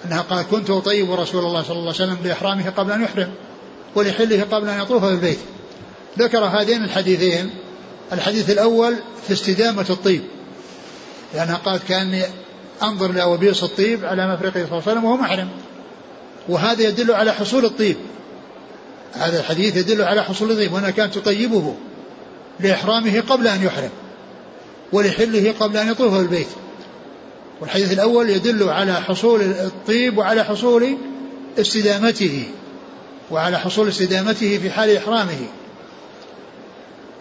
[0.04, 3.34] أنها قالت كنت أطيب رسول الله صلى الله عليه وسلم لإحرامه قبل أن يحرم
[3.94, 5.38] ولحله قبل أن يطوف بالبيت.
[6.18, 7.50] ذكر هذين الحديثين.
[8.12, 8.96] الحديث الأول
[9.26, 10.22] في استدامة الطيب.
[11.34, 12.22] لانها قالت كأني
[12.82, 15.48] أنظر لأوبيص الطيب على مفرقه صلى الله عليه وسلم وهو محرم.
[16.48, 17.96] وهذا يدل على حصول الطيب.
[19.12, 20.72] هذا الحديث يدل على حصول الطيب.
[20.72, 21.74] وأنها كانت تطيبه
[22.60, 23.90] لإحرامه قبل أن يحرم
[24.92, 26.46] ولحله قبل أن يطوف بالبيت
[27.60, 30.96] والحديث الأول يدل على حصول الطيب وعلى حصول
[31.58, 32.44] استدامته
[33.30, 35.46] وعلى حصول استدامته في حال إحرامه.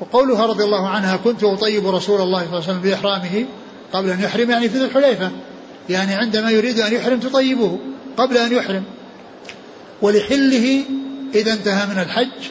[0.03, 3.45] وقولها رضي الله عنها كنت أطيب رسول الله صلى الله عليه وسلم بإحرامه
[3.93, 5.31] قبل أن يحرم يعني في ذي الحليفة.
[5.89, 7.79] يعني عندما يريد أن يحرم تطيبه
[8.17, 8.83] قبل أن يحرم.
[10.01, 10.83] ولحله
[11.35, 12.49] إذا انتهى من الحج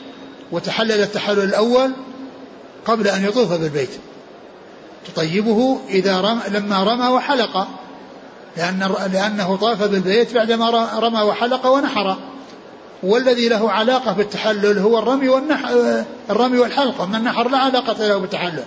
[0.52, 1.92] وتحلل التحلل الأول
[2.86, 3.90] قبل أن يطوف بالبيت.
[5.14, 7.68] تطيبه إذا رمى لما رمى وحلق
[8.56, 12.16] لأن لأنه طاف بالبيت بعدما رمى وحلق ونحر.
[13.02, 18.64] والذي له علاقة بالتحلل هو الرمي والنحر الرمي والحلق أما النحر لا علاقة له بالتحلل.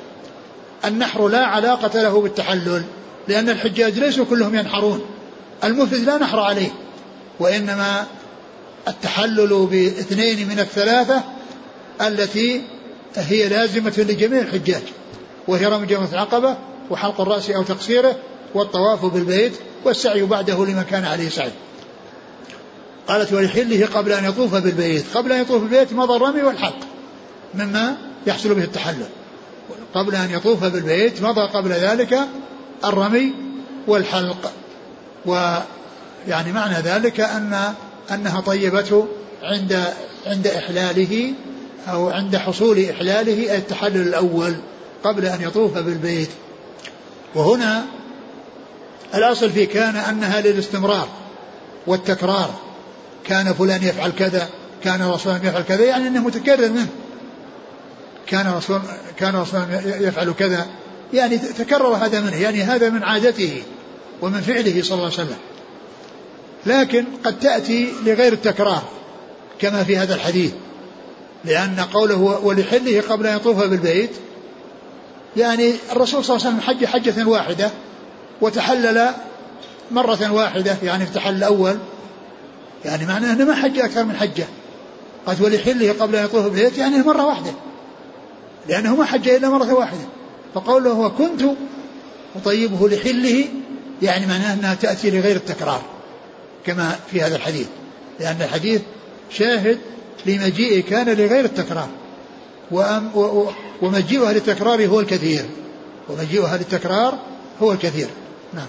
[0.85, 2.83] النحر لا علاقة له بالتحلل
[3.27, 5.01] لأن الحجاج ليسوا كلهم ينحرون.
[5.63, 6.69] المفرد لا نحر عليه
[7.39, 8.05] وإنما
[8.87, 11.23] التحلل باثنين من الثلاثة
[12.01, 12.61] التي
[13.15, 14.83] هي لازمة لجميع الحجاج
[15.47, 16.57] وهي رمي جمرة العقبة
[16.89, 18.15] وحلق الرأس أو تقصيره
[18.53, 19.53] والطواف بالبيت
[19.85, 21.51] والسعي بعده لمن كان عليه سعي.
[23.07, 26.77] قالت ولحله قبل أن يطوف بالبيت قبل أن يطوف بالبيت مضى الرمي والحلق
[27.55, 29.07] مما يحصل به التحلل.
[29.93, 32.19] قبل أن يطوف بالبيت مضى قبل ذلك
[32.85, 33.33] الرمي
[33.87, 34.51] والحلق.
[35.25, 37.73] ويعني معنى ذلك أن
[38.11, 39.07] أنها طيبته
[39.43, 39.83] عند
[40.27, 41.33] عند إحلاله
[41.87, 44.55] أو عند حصول إحلاله التحلل الأول
[45.03, 46.29] قبل أن يطوف بالبيت.
[47.35, 47.85] وهنا
[49.15, 51.07] الأصل في كان أنها للاستمرار
[51.87, 52.59] والتكرار.
[53.27, 54.49] كان فلان يفعل كذا
[54.83, 56.87] كان رسول يفعل كذا يعني أنه متكرر منه.
[58.27, 58.79] كان رسول
[59.17, 60.65] كان رسول يفعل كذا
[61.13, 63.63] يعني تكرر هذا منه يعني هذا من عادته
[64.21, 65.37] ومن فعله صلى الله عليه وسلم.
[66.65, 68.83] لكن قد تأتي لغير التكرار
[69.59, 70.51] كما في هذا الحديث
[71.45, 74.09] لأن قوله ولحله قبل أن يطوف بالبيت
[75.37, 77.71] يعني الرسول صلى الله عليه وسلم حج حجة واحدة
[78.41, 79.11] وتحلل
[79.91, 81.77] مرة واحدة يعني في التحلل الأول
[82.85, 84.45] يعني معناه أنه ما حج أكثر من حجة.
[85.25, 87.51] قد ولحله قبل أن يطوف بالبيت يعني مرة واحدة.
[88.69, 90.05] لأنه ما حج إلا مرة واحدة.
[90.53, 91.41] فقوله هو كنت
[92.35, 93.45] أطيبه لحله
[94.01, 95.81] يعني معناه أنها تأتي لغير التكرار
[96.65, 97.67] كما في هذا الحديث.
[98.19, 98.81] لأن الحديث
[99.29, 99.77] شاهد
[100.25, 101.89] لمجيء كان لغير التكرار.
[103.81, 105.45] ومجيئها للتكرار هو الكثير.
[106.09, 107.17] ومجيئها للتكرار
[107.61, 108.07] هو الكثير.
[108.53, 108.67] نعم.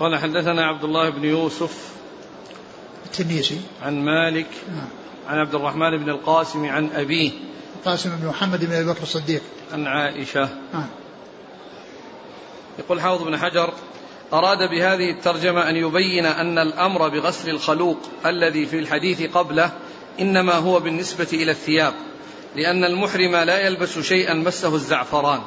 [0.00, 1.94] قال حدثنا عبد الله بن يوسف
[3.06, 3.60] التنيسي.
[3.82, 4.88] عن مالك نعم.
[5.28, 7.30] عن عبد الرحمن بن القاسم عن أبيه.
[7.76, 9.42] القاسم بن محمد بن أبي بكر الصديق.
[9.72, 10.48] عن عائشة.
[10.72, 10.86] نعم.
[12.78, 13.72] يقول حافظ بن حجر
[14.32, 19.72] أراد بهذه الترجمة أن يبين أن الأمر بغسل الخلوق الذي في الحديث قبله
[20.20, 21.94] إنما هو بالنسبة إلى الثياب
[22.56, 25.40] لأن المحرم لا يلبس شيئا مسه الزعفران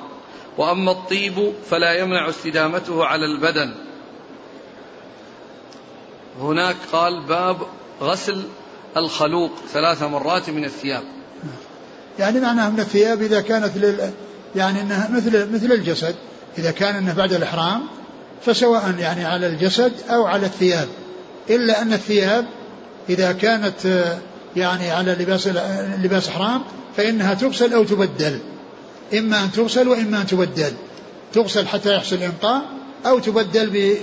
[0.58, 3.87] وأما الطيب فلا يمنع استدامته على البدن.
[6.42, 7.58] هناك قال باب
[8.02, 8.44] غسل
[8.98, 11.04] الخلوق ثلاث مرات من الثياب.
[12.20, 14.12] يعني معناها من الثياب إذا كانت لل
[14.56, 16.16] يعني أنها مثل مثل الجسد.
[16.58, 17.82] إذا كان أنه بعد الإحرام
[18.46, 20.88] فسواء يعني على الجسد أو على الثياب.
[21.50, 22.46] إلا أن الثياب
[23.10, 24.06] إذا كانت
[24.56, 25.48] يعني على لباس
[26.04, 26.62] لباس إحرام
[26.98, 28.40] فإنها تغسل أو تبدل.
[29.14, 30.72] إما أن تغسل وإما أن تبدل.
[31.34, 32.62] تغسل حتى يحصل إنقاء
[33.06, 33.96] أو تبدل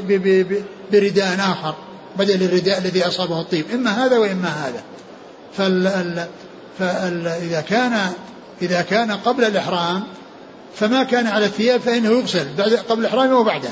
[0.92, 1.74] برداء آخر.
[2.18, 3.64] بدل الرداء الذي أصابه الطيب.
[3.74, 4.82] إما هذا وإما هذا.
[5.56, 6.26] فال
[6.78, 8.12] فإذا كان
[8.62, 10.04] إذا كان قبل الإحرام
[10.74, 12.46] فما كان على الثياب فإنه يغسل.
[12.58, 13.70] بعد قبل الإحرام وبعده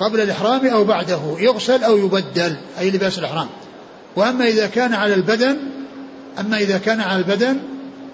[0.00, 1.36] قبل الإحرام أو بعده.
[1.38, 2.56] يغسل أو يبدل.
[2.78, 3.48] أي لباس الإحرام.
[4.16, 5.56] وأما إذا كان على البدن
[6.40, 7.58] أما إذا كان على البدن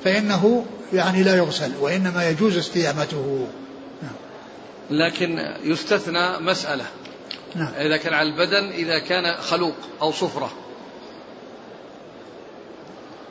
[0.04, 3.46] فإنه يعني لا يغسل وإنما يجوز استدامته
[4.02, 4.12] نعم.
[4.90, 6.84] لكن يستثنى مسألة.
[7.54, 7.72] نعم.
[7.74, 10.50] إذا كان على البدن إذا كان خلوق أو صفرة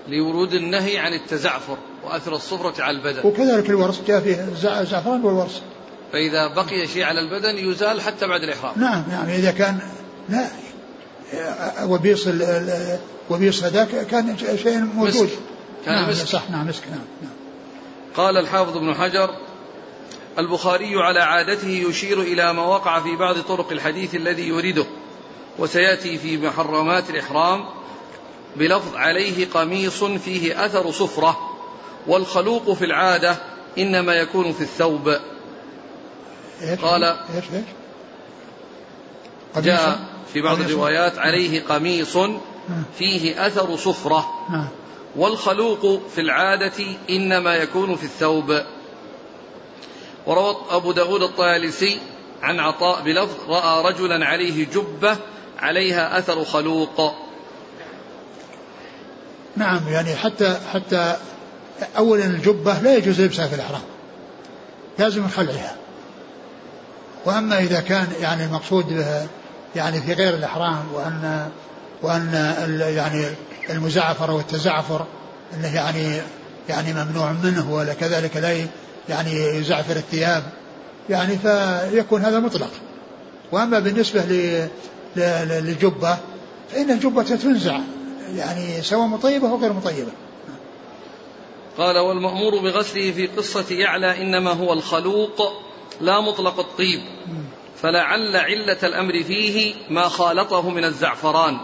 [0.08, 4.48] لورود النهي عن التزعفر وأثر الصفرة على البدن وكذلك الورس جاء فيه
[4.82, 5.62] الزعفران والورس
[6.12, 9.80] فإذا بقي شيء على البدن يزال حتى بعد الإحرام نعم يعني إذا كان
[10.30, 10.48] لا
[11.84, 12.28] وبيص
[13.30, 15.38] وبيص هذاك كان شيء موجود مسك.
[15.86, 16.26] كان نعم مسك.
[16.26, 17.32] صح نعم مسك نعم, نعم.
[18.16, 19.36] قال الحافظ ابن حجر
[20.40, 24.86] البخاري على عادته يشير إلى ما وقع في بعض طرق الحديث الذي يريده
[25.60, 27.66] وسيأتي في محرمات الإحرام
[28.56, 31.40] بلفظ عليه قميص فيه أثر صفرة
[32.08, 33.38] والخلوق في العادة
[33.78, 35.18] إنما يكون في الثوب.
[36.82, 37.18] قال
[39.58, 40.00] جاء
[40.34, 42.18] في بعض الروايات عليه قميص
[42.98, 44.30] فيه أثر صفرة
[45.16, 46.74] والخلوق في العادة
[47.10, 48.62] إنما يكون في الثوب.
[50.26, 52.00] وروى أبو داود الطيالسي
[52.42, 55.18] عن عطاء بلفظ رأى رجلا عليه جبة
[55.60, 57.14] عليها أثر خلوق.
[59.56, 61.16] نعم يعني حتى حتى
[61.98, 63.82] أولا الجبة لا يجوز لبسها في الإحرام
[65.00, 65.76] لازم خلعها.
[67.26, 69.06] وأما إذا كان يعني المقصود
[69.76, 71.50] يعني في غير الإحرام وأن
[72.02, 72.34] وأن
[72.96, 73.26] يعني
[73.70, 75.06] المزعفر والتزعفر
[75.54, 76.22] أنه يعني
[76.70, 78.68] يعني ممنوع منه ولا كذلك لا
[79.10, 80.44] يعني يزعفر الثياب
[81.10, 82.70] يعني فيكون هذا مطلق.
[83.52, 84.26] وأما بالنسبة
[85.16, 86.18] للجبة
[86.72, 87.80] فإن الجبة تنزع
[88.36, 90.12] يعني سواء مطيبة أو غير مطيبة.
[91.78, 95.54] قال والمأمور بغسله في قصة يعلى إنما هو الخلوق
[96.02, 97.02] لا مطلق الطيب.
[97.82, 101.58] فلعل علة الأمر فيه ما خالطه من الزعفران.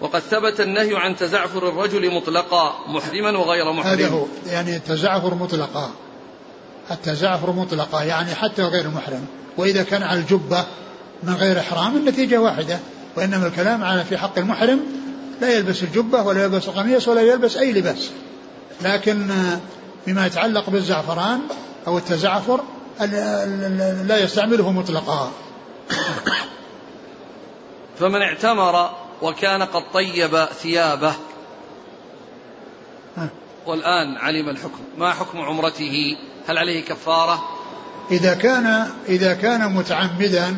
[0.00, 3.90] وقد ثبت النهي عن تزعفر الرجل مطلقا محرما وغير محرم.
[3.90, 5.90] هذا هو يعني التزعفر مطلقا.
[6.90, 9.26] التزعفر مطلقا يعني حتى غير محرم.
[9.56, 10.64] وإذا كان على الجبة
[11.22, 12.78] من غير إحرام النتيجة واحدة.
[13.16, 14.80] وإنما الكلام على في حق المحرم
[15.40, 18.10] لا يلبس الجبة ولا يلبس القميص ولا يلبس أي لباس.
[18.82, 19.30] لكن
[20.04, 21.40] فيما يتعلق بالزعفران
[21.86, 22.60] أو التزعفر
[24.06, 25.32] لا يستعمله مطلقا.
[27.98, 28.90] فمن اعتمر
[29.22, 31.12] وكان قد طيب ثيابه
[33.66, 34.80] والآن علم الحكم.
[34.98, 36.16] ما حكم عمرته؟
[36.48, 37.44] هل عليه كفارة؟
[38.10, 40.56] إذا كان إذا كان متعمدا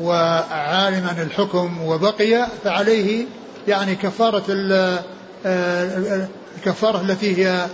[0.00, 3.26] وعالما الحكم وبقي فعليه
[3.68, 4.44] يعني كفارة
[6.56, 7.66] الكفارة التي هي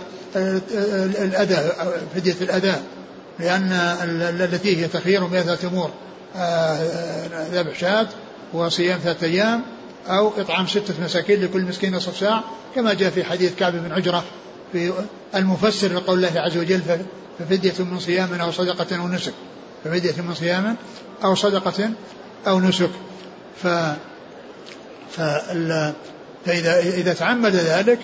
[1.15, 2.83] الأداء فدية الأداء
[3.39, 3.71] لأن
[4.41, 5.89] التي هي تخيير بثلاثة أمور
[7.51, 8.07] ذبح شاة
[8.53, 9.61] وصيام ثلاثة أيام
[10.07, 12.43] أو إطعام ستة مساكين لكل مسكين نصف ساعة
[12.75, 14.23] كما جاء في حديث كعب بن عجرة
[14.71, 14.93] في
[15.35, 16.81] المفسر لقول الله عز وجل
[17.41, 19.33] ففدية من صيام أو صدقة أو نسك.
[19.83, 20.75] ففدية من صيام
[21.23, 21.89] أو صدقة
[22.47, 22.89] أو نسك.
[23.63, 23.67] ف
[26.45, 27.99] فإذا إذا تعمد ذلك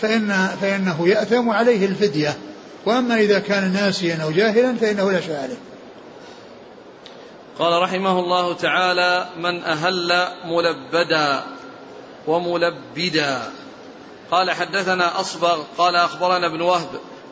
[0.00, 2.36] فإن فإنه يأثم عليه الفدية.
[2.86, 5.58] وأما إذا كان ناسيا أو جاهلا فإنه لا شيء عليه.
[7.58, 11.42] قال رحمه الله تعالى من أهل ملبدا
[12.26, 13.42] وملبدا.
[14.30, 15.62] قال حدثنا أصبغ.
[15.78, 16.88] قال أخبرنا ابن وهب.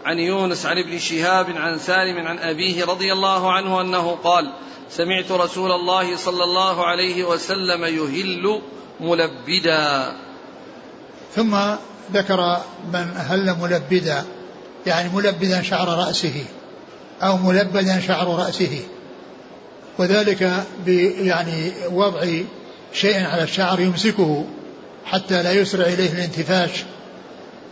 [0.08, 4.52] عن يونس عن ابن شهاب عن سالم عن أبيه رضي الله عنه أنه قال
[4.90, 8.60] سمعت رسول الله صلى الله عليه وسلم يهل
[9.00, 10.12] ملبدا.
[11.34, 11.56] ثم
[12.12, 12.60] ذكر
[12.92, 14.24] من أهل ملبدا
[14.86, 16.44] يعني ملبدا شعر رأسه
[17.22, 18.80] أو ملبدا شعر رأسه
[19.98, 20.64] وذلك
[21.20, 22.26] يعني وضع
[22.92, 24.44] شيء على الشعر يمسكه
[25.04, 26.70] حتى لا يسرع إليه الانتفاش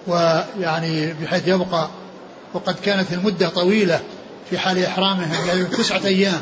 [0.06, 1.88] ويعني بحيث يبقى
[2.56, 4.00] وقد كانت المدة طويلة
[4.50, 6.40] في حال إحرامهم يعني تسعة أيام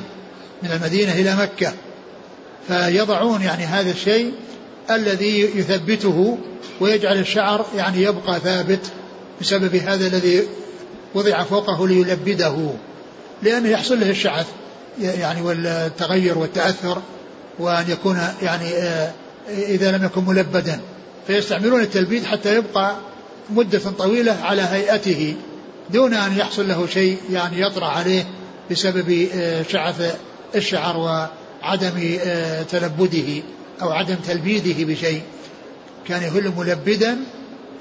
[0.63, 1.73] من المدينة إلى مكة.
[2.69, 4.33] فيضعون يعني هذا الشيء
[4.91, 6.39] الذي يثبته
[6.81, 8.81] ويجعل الشعر يعني يبقى ثابت
[9.41, 10.43] بسبب هذا الذي
[11.15, 12.71] وضع فوقه ليلبده
[13.43, 14.47] لأنه يحصل له الشعث
[15.01, 17.03] يعني والتغير والتأثر
[17.59, 19.13] وأن يكون يعني آه،
[19.49, 20.81] إذا لم يكن ملبدا.
[21.27, 22.97] فيستعملون التلبيد حتى يبقى
[23.51, 25.35] مدة طويلة على هيئته.
[25.91, 28.27] دون أن يحصل له شيء يعني يطرأ عليه
[28.71, 30.17] بسبب آه، شعث
[30.55, 33.43] الشعر وعدم آه، تلبده
[33.83, 35.23] أو عدم تلبيده بشيء.
[36.09, 37.17] كان يهل ملبدا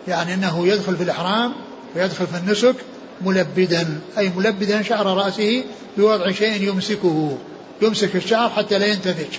[0.07, 1.53] يعني أنه يدخل في الإحرام
[1.95, 2.75] ويدخل في النسك
[3.21, 5.63] ملبدا أي ملبدا شعر رأسه
[5.97, 7.37] بوضع شيء يمسكه
[7.81, 9.37] يمسك الشعر حتى لا ينتفج.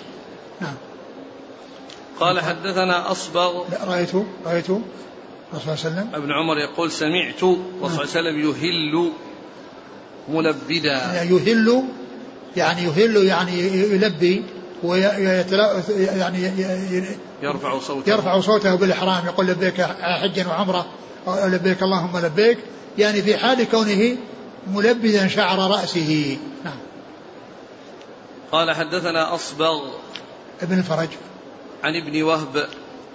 [0.60, 0.74] نعم.
[2.20, 3.64] قال حدثنا أصبغ.
[3.86, 4.80] رأيته؟ رأيته؟
[5.54, 9.12] الرسول صلى الله عليه وسلم؟ ابن عمر يقول سمعت الرسول صلى الله عليه وسلم يهل
[10.28, 11.84] ملبدا يعني يهل
[12.56, 13.60] يعني يهل يعني
[13.92, 14.42] يلبي
[14.84, 16.38] يعني
[17.42, 18.10] يرفع صوته.
[18.10, 20.86] يرفع صوته بالإحرام يقول لبيك حجا وعمرة
[21.26, 22.58] أو لبيك اللهم لبيك.
[22.98, 24.16] يعني في حال كونه
[24.66, 26.38] ملبدا شعر رأسه.
[26.64, 26.78] نعم.
[28.52, 29.84] قال حدثنا أصبغ
[30.62, 31.08] ابن الفرج
[31.84, 32.68] عن ابن وهب.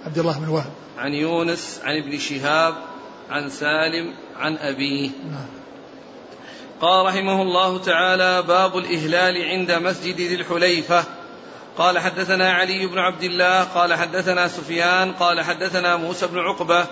[0.06, 0.70] عبد الله بن وهب.
[1.00, 2.74] عن يونس عن ابن شهاب
[3.30, 5.10] عن سالم عن أبيه.
[6.80, 11.04] قال رحمه الله تعالى باب الإهلال عند مسجد ذي الحليفة.
[11.78, 16.86] قال حدثنا علي بن عبد الله قال حدثنا سفيان قال حدثنا موسى بن عقبة.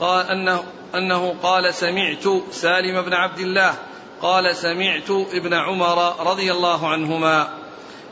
[0.00, 3.74] قال أنه, أنه قال سمعت سالم بن عبد الله.
[4.22, 7.48] قال سمعت ابن عمر رضي الله عنهما.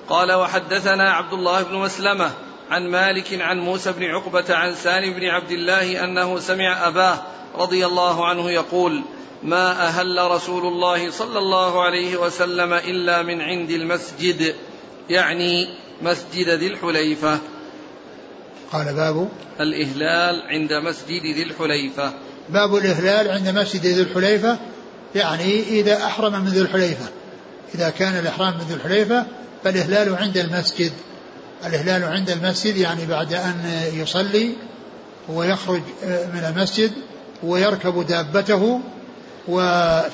[0.08, 2.30] قال وحدثنا عبد الله بن مسلمة.
[2.70, 7.22] عن مالك عن موسى بن عقبة عن سالم بن عبد الله أنه سمع أباه
[7.54, 9.02] رضي الله عنه يقول
[9.42, 14.54] ما أهل رسول الله صلى الله عليه وسلم إلا من عند المسجد
[15.10, 15.68] يعني
[16.02, 17.38] مسجد ذي الحليفة.
[18.72, 19.28] قال باب
[19.60, 22.12] الإهلال عند مسجد ذي الحليفة.
[22.48, 24.58] باب الإهلال عند مسجد ذي الحليفة
[25.14, 27.06] يعني إذا أحرم من ذي الحليفة.
[27.74, 29.26] إذا كان الإحرام من ذي الحليفة
[29.64, 30.92] فالإهلال عند المسجد.
[31.66, 34.52] الإهلال عند المسجد يعني بعد أن يصلي
[35.28, 36.92] ويخرج من المسجد
[37.42, 38.80] ويركب دابته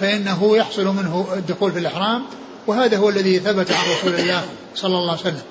[0.01, 2.23] فإنه يحصل منه الدخول في الإحرام
[2.67, 4.43] وهذا هو الذي ثبت عن رسول الله
[4.75, 5.43] صلى الله عليه وسلم.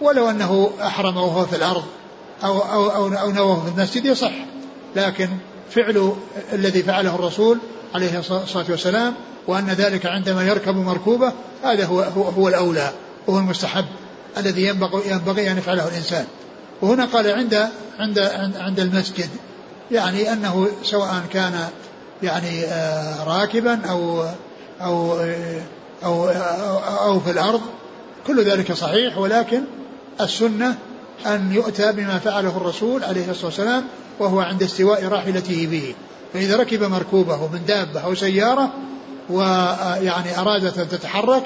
[0.00, 1.84] ولو أنه أحرم وهو في الأرض
[2.44, 4.32] أو, أو, أو, أو نواه في المسجد يصح
[4.96, 5.28] لكن
[5.70, 6.12] فعل
[6.52, 7.58] الذي فعله الرسول
[7.94, 9.14] عليه الصلاة والسلام
[9.46, 11.32] وأن ذلك عندما يركب مركوبة
[11.64, 12.92] هذا هو, هو, هو الأولى
[13.26, 13.84] وهو المستحب.
[14.38, 16.26] الذي ينبغي, ينبغي أن يفعله الإنسان.
[16.82, 17.68] وهنا قال عند
[17.98, 18.18] عند
[18.58, 19.28] عند المسجد
[19.90, 21.68] يعني أنه سواء كان
[22.22, 24.24] يعني آه، راكبا أو
[24.80, 25.20] أو
[26.04, 26.28] أو,
[27.04, 27.60] أو, في الأرض
[28.26, 29.62] كل ذلك صحيح ولكن
[30.20, 30.74] السنة
[31.26, 33.84] أن يؤتى بما فعله الرسول عليه الصلاة والسلام
[34.18, 35.94] وهو عند استواء راحلته به.
[36.32, 38.72] فإذا ركب مركوبه من دابة أو سيارة
[39.30, 41.42] ويعني أرادت أن تتحرك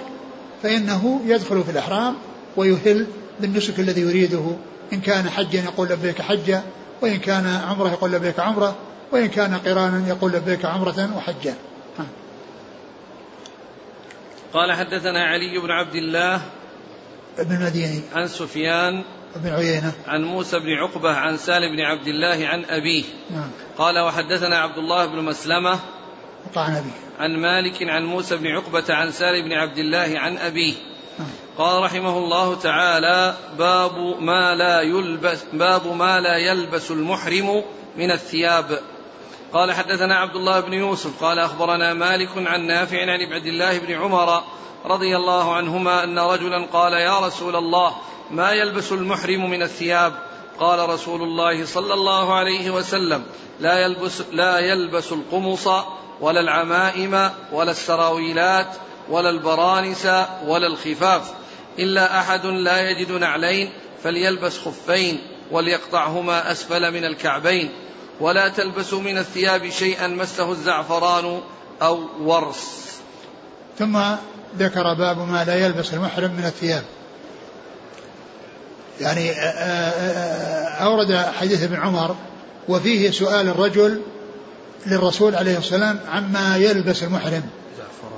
[0.63, 2.15] فإنه يدخل في الإحرام
[2.57, 3.07] ويهل
[3.41, 4.57] بالنسك الذي يريده.
[4.93, 6.63] إن كان حجا يقول لبيك حجا
[7.01, 8.77] وإن كان عمرة يقول لبيك عمرة
[9.13, 11.55] وإن كان قرانا يقول لبيك عمرة وحجا.
[14.53, 16.43] قال حدثنا علي بن عبد الله
[17.39, 18.03] ابن المديني.
[18.15, 19.05] عن سفيان
[19.37, 19.93] بن عيينة.
[20.07, 23.05] عن موسى بن عقبة عن سالم بن عبد الله عن أبيه.
[23.31, 23.51] نعم.
[23.79, 25.79] قال وحدثنا عبد الله بن مسلمة
[26.57, 26.91] عن أبيه
[27.21, 30.75] عن مالك عن موسى بن عقبة عن سالم بن عبد الله عن أبيه.
[31.63, 37.63] قال رحمه الله تعالى باب ما لا يلبس باب ما لا يلبس المحرم
[37.97, 38.81] من الثياب.
[39.53, 43.93] قال حدثنا عبد الله بن يوسف قال أخبرنا مالك عن نافع عن عبد الله بن
[43.93, 44.43] عمر
[44.85, 47.95] رضي الله عنهما أن رجلا قال يا رسول الله
[48.31, 50.13] ما يلبس المحرم من الثياب؟
[50.61, 53.25] قال رسول الله صلى الله عليه وسلم
[53.61, 55.69] لا يلبس لا يلبس القمص
[56.21, 58.69] ولا العمائم ولا السراويلات
[59.11, 60.07] ولا البرانس
[60.47, 61.42] ولا الخفاف.
[61.79, 63.71] إلا أحد لا يجد نعلين
[64.05, 65.19] فليلبس خفين
[65.51, 67.71] وليقطعهما أسفل من الكعبين.
[68.21, 71.41] ولا تلبسوا من الثياب شيئا مسه الزعفران
[71.83, 72.83] أو ورس.
[73.79, 74.01] ثم
[74.59, 76.83] ذكر باب ما لا يلبس المحرم من الثياب.
[79.01, 82.17] يعني آه، آه، آه، أورد حديث ابن عمر
[82.69, 84.01] وفيه سؤال الرجل
[84.87, 87.43] للرسول عليه السلام عما يلبس المحرم.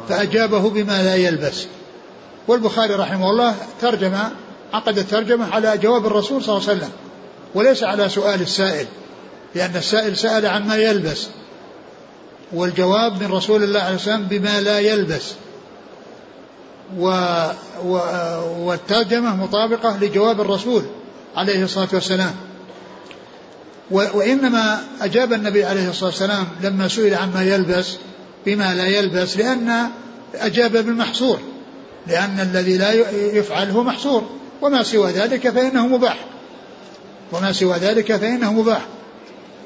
[0.09, 1.67] فأجابه بما لا يلبس.
[2.49, 4.15] والبخاري رحمه الله ترجم
[4.73, 6.93] عقد الترجمة على جواب الرسول صلى الله عليه وسلم
[7.55, 8.87] وليس على سؤال السائل
[9.55, 11.27] لأن السائل سأل عما يلبس
[12.53, 15.33] والجواب من رسول الله عليه السلام بما لا يلبس.
[16.99, 17.07] و
[17.85, 17.99] و
[18.59, 20.83] والترجمة مطابقة لجواب الرسول
[21.37, 22.35] عليه الصلاة والسلام.
[23.91, 27.97] وإنما أجاب النبي عليه الصلاة والسلام لما سئل عما يلبس
[28.47, 29.91] بما لا يلبس لأن
[30.35, 31.41] أجاب بالمحصور.
[32.07, 34.23] لأن الذي لا يفعل هو محصور.
[34.63, 36.17] وما سوى ذلك فإنه مباح.
[37.33, 38.87] وما سوى ذلك فإنه مباح.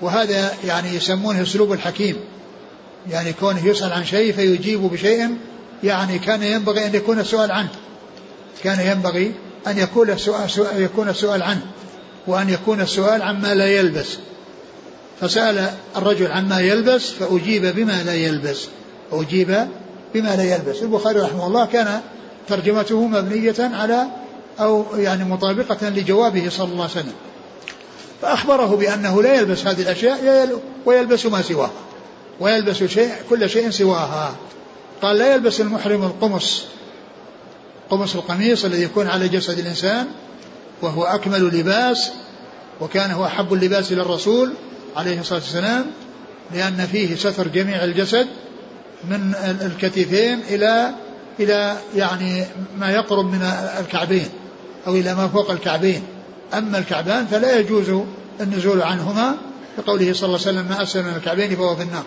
[0.01, 2.17] وهذا يعني يسمونه أسلوب الحكيم.
[3.11, 5.37] يعني كونه يسأل عن شيء فيجيب بشيء
[5.85, 7.69] يعني كان ينبغي أن يكون السؤال عنه.
[8.65, 9.35] كان ينبغي
[9.67, 11.63] أن يكون السؤال, سؤال يكون السؤال عنه.
[12.27, 14.19] وأن يكون السؤال عما لا يلبس.
[15.21, 18.69] فسأل الرجل عما يلبس فأجيب بما لا يلبس.
[19.13, 19.69] أجيب
[20.15, 20.83] بما لا يلبس.
[20.83, 22.01] البخاري رحمه الله كان
[22.49, 24.07] ترجمته مبنية على
[24.61, 27.15] أو يعني مطابقة لجوابه صلى الله عليه وسلم.
[28.23, 30.49] فأخبره بأنه لا يلبس هذه الأشياء
[30.87, 31.71] ويلبس ما سواها
[32.41, 34.35] ويلبس شيء كل شيء سواها.
[35.03, 36.65] قال لا يلبس المحرم القمص
[37.91, 40.07] قمص القميص الذي يكون على جسد الإنسان
[40.83, 42.11] وهو أكمل لباس
[42.81, 44.53] وكان هو أحب اللباس إلى الرسول
[44.97, 45.87] عليه الصلاة والسلام
[46.55, 48.27] لأن فيه ستر جميع الجسد
[49.05, 50.91] من الكتفين إلى
[51.41, 52.45] إلى يعني
[52.79, 53.43] ما يقرب من
[53.81, 54.29] الكعبين
[54.87, 56.03] أو إلى ما فوق الكعبين.
[56.55, 58.03] أما الكعبان فلا يجوز
[58.41, 59.37] النزول عنهما
[59.79, 62.05] لقوله صلى الله عليه وسلم ما أسفل من الكعبين فهو في النار.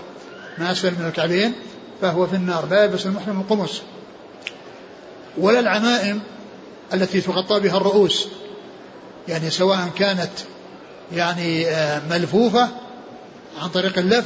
[0.57, 1.53] ما أسفل من الكعبين
[2.01, 2.67] فهو في النار.
[2.67, 3.81] لا يلبس المحرم القمص.
[5.37, 6.21] ولا العمائم
[6.93, 8.27] التي تغطى بها الرؤوس
[9.27, 10.31] يعني سواء كانت
[11.13, 12.69] يعني آه، ملفوفة
[13.61, 14.25] عن طريق اللف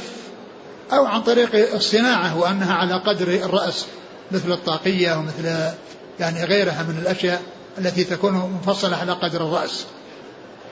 [0.92, 3.86] أو عن طريق الصناعة وأنها على قدر الرأس.
[4.32, 5.72] مثل الطاقية ومثل
[6.20, 7.42] يعني غيرها من الأشياء
[7.78, 9.84] التي تكون مفصلة على قدر الرأس.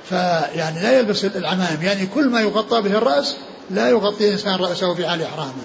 [0.08, 3.36] فيعني لا يلبس العمائم يعني كل ما يغطى به الرأس
[3.70, 5.62] لا يغطي الإنسان رأسه في حال إحرامه.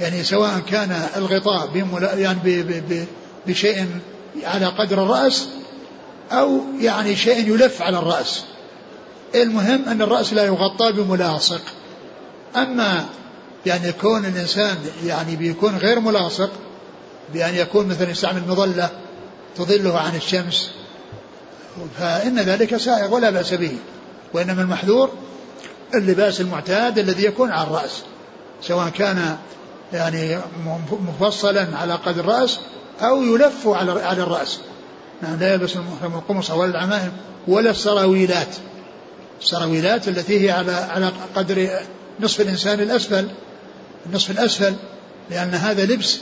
[0.00, 1.70] يعني سواء كان الغطاء
[2.18, 3.06] يعني
[3.46, 3.86] بشيء
[4.44, 5.46] على قدر الرأس
[6.32, 8.44] أو يعني شيء يلف على الرأس.
[9.34, 11.60] المهم أن الرأس لا يغطى بملاصق.
[12.56, 13.04] أما
[13.66, 16.50] يعني كون الإنسان يعني بيكون غير ملاصق
[17.34, 18.90] بأن يكون مثلا يستعمل مظلة
[19.56, 20.70] تظله عن الشمس.
[21.98, 23.76] فإن ذلك سائغ ولا بأس به
[24.32, 25.10] وإنما المحذور
[25.94, 28.02] اللباس المعتاد الذي يكون على الرأس.
[28.62, 29.36] سواء كان
[29.92, 30.38] يعني
[30.90, 32.58] مفصلا على قدر الرأس
[33.00, 34.58] أو يلف على على الرأس.
[35.22, 37.12] نعم لا يلبس المحرم القمص ولا العمائم
[37.48, 38.56] ولا السراويلات.
[39.40, 41.68] السراويلات التي هي على على قدر
[42.20, 43.28] نصف الإنسان الأسفل
[44.06, 44.74] النصف الأسفل
[45.30, 46.18] لأن هذا لبس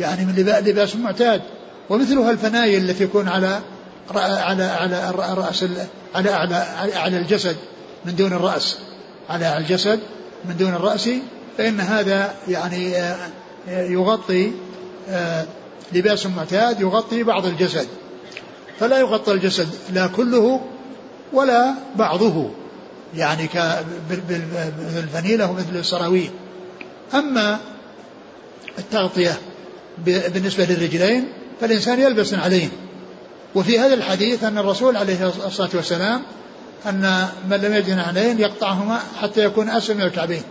[0.00, 0.34] يعني من
[0.66, 1.42] لباس معتاد.
[1.90, 3.60] ومثلها الفنايل التي يكون على
[4.14, 5.64] على على الرأس
[6.14, 6.54] على على
[6.94, 7.56] على الجسد
[8.04, 8.78] من دون الرأس.
[9.28, 10.00] على الجسد
[10.44, 11.10] من دون الرأس.
[11.58, 13.16] فإن هذا يعني آه،
[13.68, 14.52] يغطي
[15.08, 15.44] آه،
[15.92, 17.86] لباس معتاد يغطي بعض الجسد.
[18.80, 20.60] فلا يغطى الجسد لا كله
[21.32, 22.50] ولا بعضه.
[23.14, 23.48] يعني
[24.10, 26.30] بالفنيلة ومثل السراويل.
[27.14, 27.58] أما
[28.78, 29.38] التغطية
[30.04, 31.28] بالنسبة للرجلين
[31.60, 32.68] فالإنسان يلبس عليه
[33.54, 36.22] وفي هذا الحديث أن الرسول عليه الصلاة والسلام
[36.86, 40.42] أن من لم يجد عليه يقطعهما حتى يكون أسفل من الكعبين.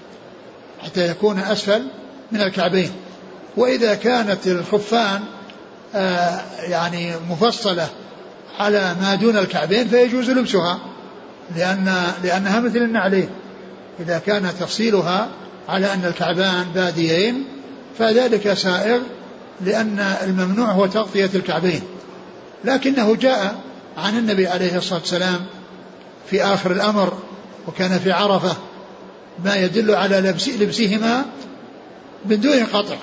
[0.83, 1.87] حتى يكون أسفل
[2.31, 2.91] من الكعبين.
[3.57, 5.21] وإذا كانت الخفان
[5.95, 7.87] آه يعني مفصلة
[8.59, 10.79] على ما دون الكعبين فيجوز لبسها
[11.55, 13.29] لأن لأنها مثل النعلين.
[13.99, 15.27] إذا كان تفصيلها
[15.69, 17.45] على أن الكعبان باديين
[17.99, 18.99] فذلك سائغ
[19.61, 21.81] لأن الممنوع هو تغطية الكعبين.
[22.65, 23.55] لكنه جاء
[23.97, 25.45] عن النبي عليه الصلاة والسلام
[26.29, 27.17] في آخر الأمر
[27.67, 28.55] وكان في عرفة
[29.45, 31.25] ما يدل على لبس لبسهما
[32.25, 32.97] من دون قطع.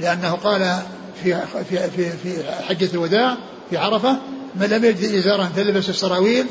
[0.00, 0.78] لأنه قال
[1.22, 3.36] في في في في حجة الوداع
[3.70, 4.16] في عرفة
[4.56, 6.46] من لم يجد إزارا فليلبس السراويل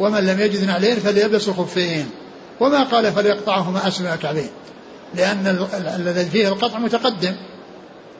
[0.00, 2.10] ومن لم يجد نعلين فليلبس الخفين
[2.60, 4.48] وما قال فليقطعهما أسفل الكعبين
[5.14, 5.66] لأن
[5.96, 7.34] الذي فيه القطع متقدم.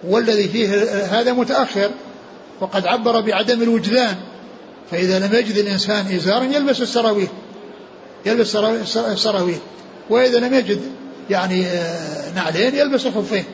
[0.04, 0.68] والذي فيه
[1.04, 1.90] هذا متأخر
[2.60, 4.16] وقد عبر بعدم الوجدان
[4.90, 7.28] فإذا لم يجد الإنسان إزارا يلبس السراويل
[8.26, 8.56] يلبس
[8.96, 9.58] السراويل
[10.10, 10.80] وإذا لم يجد
[11.30, 13.44] يعني آه، نعلين يلبس الخفين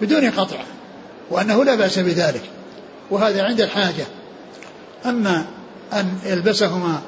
[0.00, 0.56] بدون قطع
[1.30, 2.42] وأنه لا بأس بذلك.
[3.10, 4.06] وهذا عند الحاجة.
[5.06, 5.44] أما
[5.92, 7.02] أن يلبسهما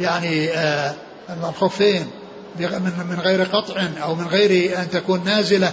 [0.00, 0.94] يعني آه،
[1.48, 2.06] الخفين
[3.10, 5.72] من غير قطع أو من غير أن تكون نازلة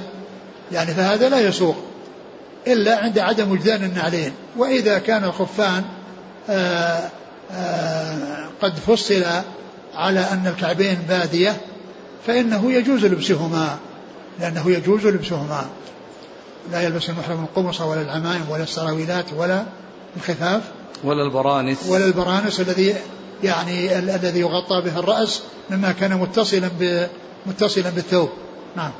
[0.72, 1.76] يعني فهذا لا يسوق.
[2.74, 4.32] إلا عند عدم وجدان النعلين.
[4.58, 5.84] وإذا كان الخفان
[6.50, 7.10] آه،
[7.52, 9.24] آه، قد فصل
[9.96, 11.58] على أن الكعبين بادية
[12.28, 13.78] فإنه يجوز لبسهما
[14.40, 15.66] لأنه يجوز لبسهما.
[16.72, 19.64] لا يلبس المحرم القمص ولا العمائم ولا السراويلات ولا
[20.18, 20.62] الخفاف.
[21.04, 21.78] ولا البرانس.
[21.88, 22.96] ولا البرانس الذي
[23.44, 26.70] يعني الذي يغطى به الرأس مما كان متصلا
[27.46, 28.30] متصلا بالثوب.
[28.76, 28.92] نعم.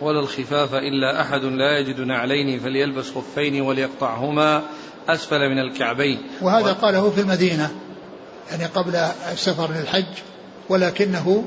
[0.00, 4.62] ولا الخفاف إلا أحد لا يجد نعلين فليلبس خفين وليقطعهما
[5.08, 6.18] أسفل من الكعبين.
[6.42, 6.74] وهذا و...
[6.74, 7.70] قاله في المدينة
[8.50, 8.96] يعني قبل
[9.32, 10.04] السفر للحج
[10.68, 11.44] ولكنه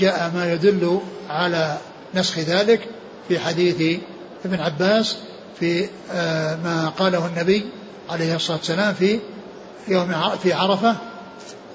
[0.00, 1.78] جاء ما يدل على
[2.14, 2.88] نسخ ذلك
[3.28, 4.00] في حديث
[4.44, 5.16] ابن عباس
[5.60, 7.64] في آه، ما قاله النبي
[8.10, 9.20] عليه الصلاة والسلام في
[9.88, 10.96] يوم في عرفة.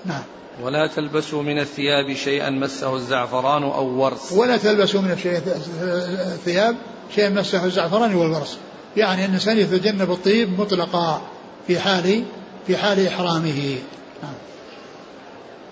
[0.05, 0.23] نعم.
[0.61, 6.75] ولا تلبسوا من الثياب شيئا مسه الزعفران أو ورس ولا تلبسوا من الثياب
[7.15, 8.57] شيئا مسه الزعفران والورس
[8.97, 11.21] يعني الإنسان يتجنب الطيب مطلقا
[11.67, 12.23] في حال
[12.67, 13.77] في حال إحرامه.
[14.23, 14.33] نعم.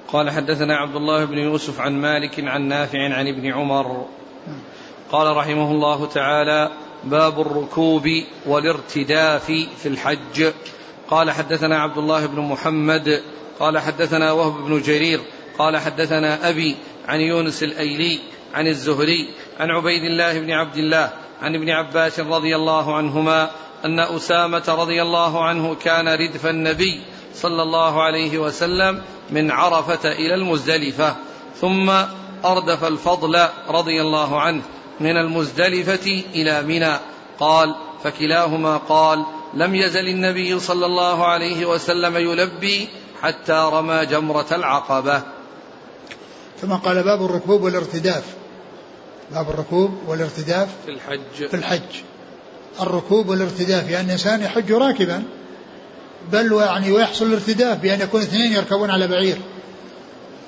[0.08, 4.06] قال حدثنا عبد الله بن يوسف عن مالك عن نافع عن ابن عمر.
[5.12, 6.72] قال رحمه الله تعالى
[7.04, 8.08] باب الركوب
[8.46, 9.46] والارتداف
[9.78, 10.52] في الحج.
[11.10, 13.22] قال حدثنا عبد الله بن محمد
[13.62, 15.22] قال حدثنا وهب بن جرير
[15.58, 16.76] قال حدثنا أبي
[17.08, 18.20] عن يونس الأيلي
[18.54, 23.52] عن الزهري عن عبيد الله بن عبد الله عن ابن عباس رضي الله عنهما
[23.86, 27.02] أن أسامة رضي الله عنه كان ردف النبي
[27.34, 31.16] صلى الله عليه وسلم من عرفة إلى المزدلفة
[31.62, 31.90] ثم
[32.46, 34.62] أردف الفضل رضي الله عنه
[35.00, 36.94] من المزدلفة إلى منى.
[37.40, 42.90] قال فكلاهما قال لم يزل النبي صلى الله عليه وسلم يلبي
[43.22, 45.22] حتى رمى جمرة العقبة.
[46.62, 48.24] ثم قال باب الركوب والارتداف.
[49.32, 51.48] باب الركوب والارتداف في الحج.
[51.48, 52.02] في الحج.
[52.82, 55.24] الركوب والارتداف يعني الإنسان يحج راكبا
[56.32, 59.38] بل يعني ويحصل الارتداف بأن يكون اثنين يركبون على بعير.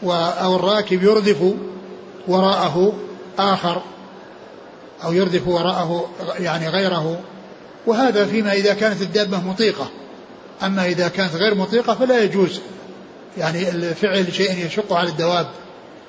[0.03, 1.53] أو الراكب يردف
[2.27, 2.93] وراءه
[3.39, 3.81] آخر
[5.03, 6.09] أو يردف وراءه
[6.39, 7.19] يعني غيره.
[7.85, 9.89] وهذا فيما إذا كانت الدابة مطيقة.
[10.63, 12.59] أما إذا كانت غير مطيقة فلا يجوز.
[13.37, 15.47] يعني فعل شيء يشق على الدواب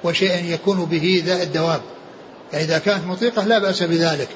[0.05, 1.80] وشيء يكون به ذا الدواب.
[2.53, 4.28] يعني إذا كانت مطيقة لا بأس بذلك.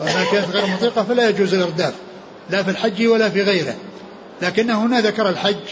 [0.00, 1.94] وما كانت غير مطيقة فلا يجوز الإرداف.
[2.50, 3.74] لا في الحج ولا في غيره.
[4.42, 5.64] لكنه هنا ذكر الحج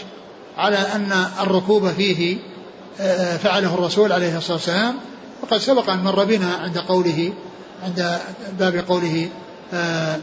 [0.57, 2.37] على أن الركوب فيه
[2.99, 4.95] آه، فعله الرسول عليه الصلاة والسلام.
[5.43, 7.33] وقد سبق أن مر بنا عند قوله
[7.83, 8.19] عند
[8.59, 9.29] باب قوله
[9.73, 10.17] آه،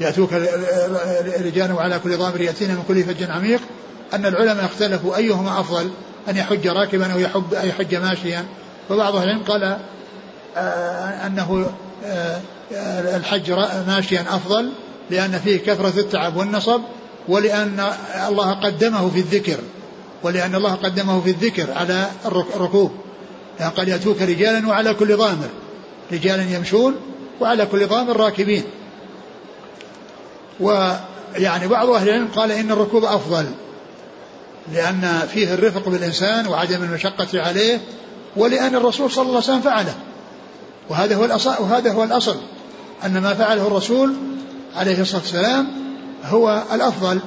[0.00, 0.32] يأتوك
[1.40, 3.60] رجال وعلى كل ضامر يأتينا من كل فج عميق
[4.14, 5.90] أن العلماء اختلفوا أيهما أفضل
[6.28, 8.44] أن يحج راكبا أو يحب أن يحج ماشيا.
[8.88, 9.78] فبعض العلم قال
[10.56, 11.66] آه، أنه
[13.16, 13.52] الحج
[13.86, 14.70] ماشيا أفضل
[15.10, 16.80] لأن فيه كثرة التعب والنصب
[17.28, 17.86] ولأن
[18.28, 19.58] الله قدمه في الذكر
[20.22, 22.92] ولأن الله قدمه في الذكر على الركوب.
[23.76, 25.48] قال يأتوك رجالا وعلى كل ضامر
[26.12, 26.94] رجالا يمشون
[27.40, 28.64] وعلى كل ضامر راكبين.
[30.60, 33.46] ويعني بعض أهل العلم قال إن الركوب أفضل
[34.72, 37.80] لأن فيه الرفق بالإنسان وعدم المشقة عليه
[38.36, 39.94] ولأن الرسول صلى الله عليه وسلم فعله.
[40.88, 42.36] وهذا هو الأصل وهذا هو الأصل
[43.04, 44.14] أن ما فعله الرسول
[44.76, 45.66] عليه الصلاة والسلام
[46.24, 47.20] هو الأفضل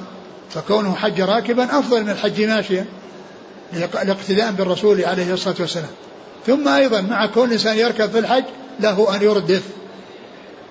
[0.50, 2.86] فكونه حج راكبا أفضل من الحج ماشيا
[4.02, 5.90] الاقتداء بالرسول عليه الصلاة والسلام.
[6.46, 8.44] ثم أيضا مع كون الإنسان يركب في الحج
[8.80, 9.62] له أن يردف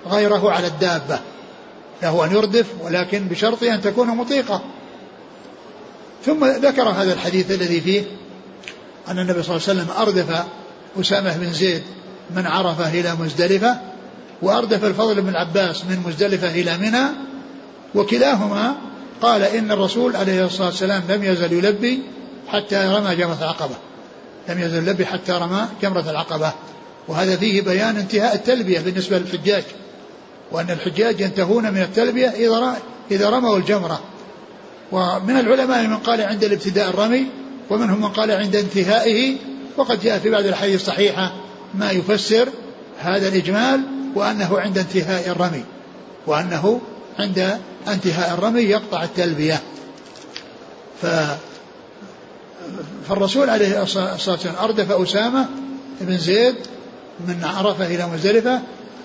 [0.06, 1.20] غيره على الدابة.
[2.02, 4.62] له أن يردف ولكن بشرط أن تكون مطيقة.
[6.26, 8.02] ثم ذكر هذا الحديث الذي فيه
[9.08, 10.44] أن النبي صلى الله عليه وسلم أردف
[11.00, 11.82] أسامة بن زيد
[12.36, 13.80] من عرفة إلى مزدلفة
[14.42, 17.04] وأردف الفضل بن العباس من مزدلفة إلى منى
[17.94, 18.74] وكلاهما
[19.22, 22.02] قال إن الرسول عليه الصلاة والسلام لم يزل يلبي
[22.48, 23.74] حتى رمى جمرة العقبة.
[24.48, 26.52] لم يزل يلبي حتى رمى جمرة العقبة.
[27.08, 29.64] وهذا فيه بيان انتهاء التلبية بالنسبة للحجاج.
[30.52, 32.76] وأن الحجاج ينتهون من التلبية إذا
[33.10, 34.00] إذا رموا الجمرة.
[34.92, 37.26] ومن العلماء من قال عند الابتداء الرمي
[37.70, 39.36] ومنهم من قال عند انتهائه
[39.76, 41.32] وقد جاء في بعض الحديث الصحيحة
[41.74, 42.48] ما يفسر
[42.98, 43.80] هذا الإجمال
[44.14, 45.64] وأنه عند انتهاء الرمي
[46.26, 46.80] وأنه
[47.18, 49.62] عند انتهاء الرمي يقطع التلبية.
[51.02, 51.06] ف
[53.08, 55.48] فالرسول عليه الصلاة والسلام أردف أسامة
[56.00, 56.54] بن زيد
[57.28, 58.60] من عرفة إلى مزدلفة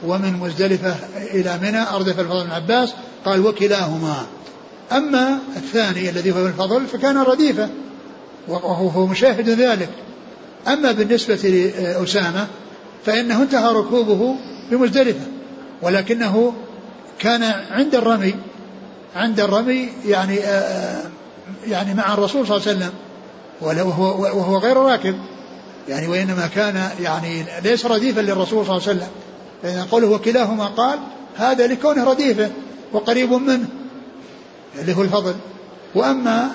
[0.05, 2.93] ومن مزدلفة إلى منى أردف الفضل بن عباس
[3.25, 4.25] قال وكلاهما.
[4.91, 7.69] أما الثاني الذي هو الفضل فكان رديفة
[8.47, 9.89] وهو مشاهد ذلك.
[10.67, 12.47] أما بالنسبة لأسامة
[13.05, 14.35] فإنه انتهى ركوبه
[14.71, 15.25] بمزدلفة
[15.81, 16.53] ولكنه
[17.19, 18.35] كان عند الرمي
[19.15, 21.03] عند الرمي يعني آه، آه،
[21.67, 22.93] يعني مع الرسول صلى الله عليه وسلم
[23.61, 25.15] وهو, وهو غير راكب.
[25.89, 29.07] يعني وإنما كان يعني ليس رديفا للرسول صلى الله عليه وسلم.
[29.63, 30.99] فإذا قوله وكلاهما قال
[31.35, 32.51] هذا لكونه رديفة
[32.93, 33.67] وقريب منه
[34.79, 35.35] اللي هو الفضل
[35.95, 36.51] وأما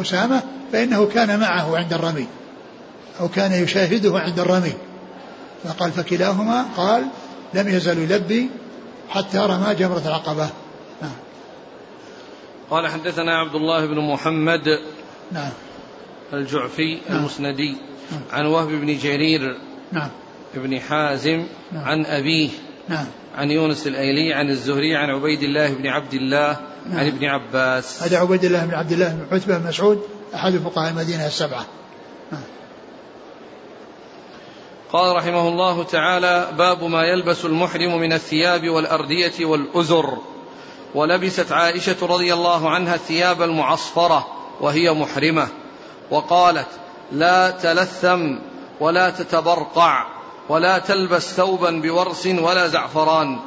[0.00, 0.42] أسامة
[0.72, 2.26] فإنه كان معه عند الرمي
[3.20, 4.72] أو كان يشاهده عند الرمي
[5.64, 7.06] فقال فكلاهما قال
[7.54, 8.50] لم يزل يلبي
[9.08, 10.50] حتى رمى جمرة العقبة
[11.02, 11.12] نعم.
[12.70, 14.78] قال حدثنا عبد الله بن محمد
[15.32, 15.52] نعم
[16.32, 17.18] الجعفي نعم.
[17.18, 17.76] المسندي
[18.12, 18.20] نعم.
[18.32, 19.58] عن وهب بن جرير
[19.92, 20.10] نعم
[20.56, 21.84] ابن حازم نعم.
[21.84, 22.50] عن أبيه
[22.88, 26.98] نعم عن يونس الأيلي عن الزهري عن عبيد الله بن عبد الله نعم.
[26.98, 30.02] عن ابن عباس هذا عبيد الله بن عبد الله بن عتبة بن مسعود
[30.34, 31.66] أحد فقهاء المدينة السبعة
[32.32, 32.42] نعم.
[34.92, 40.18] قال رحمه الله تعالى باب ما يلبس المحرم من الثياب والأردية والأزر
[40.94, 44.26] ولبست عائشة رضي الله عنها الثياب المعصفرة
[44.60, 45.48] وهي محرمة
[46.10, 46.68] وقالت
[47.12, 48.34] لا تلثم
[48.80, 50.15] ولا تتبرقع
[50.48, 53.38] ولا تلبس ثوبا بورس ولا زعفران.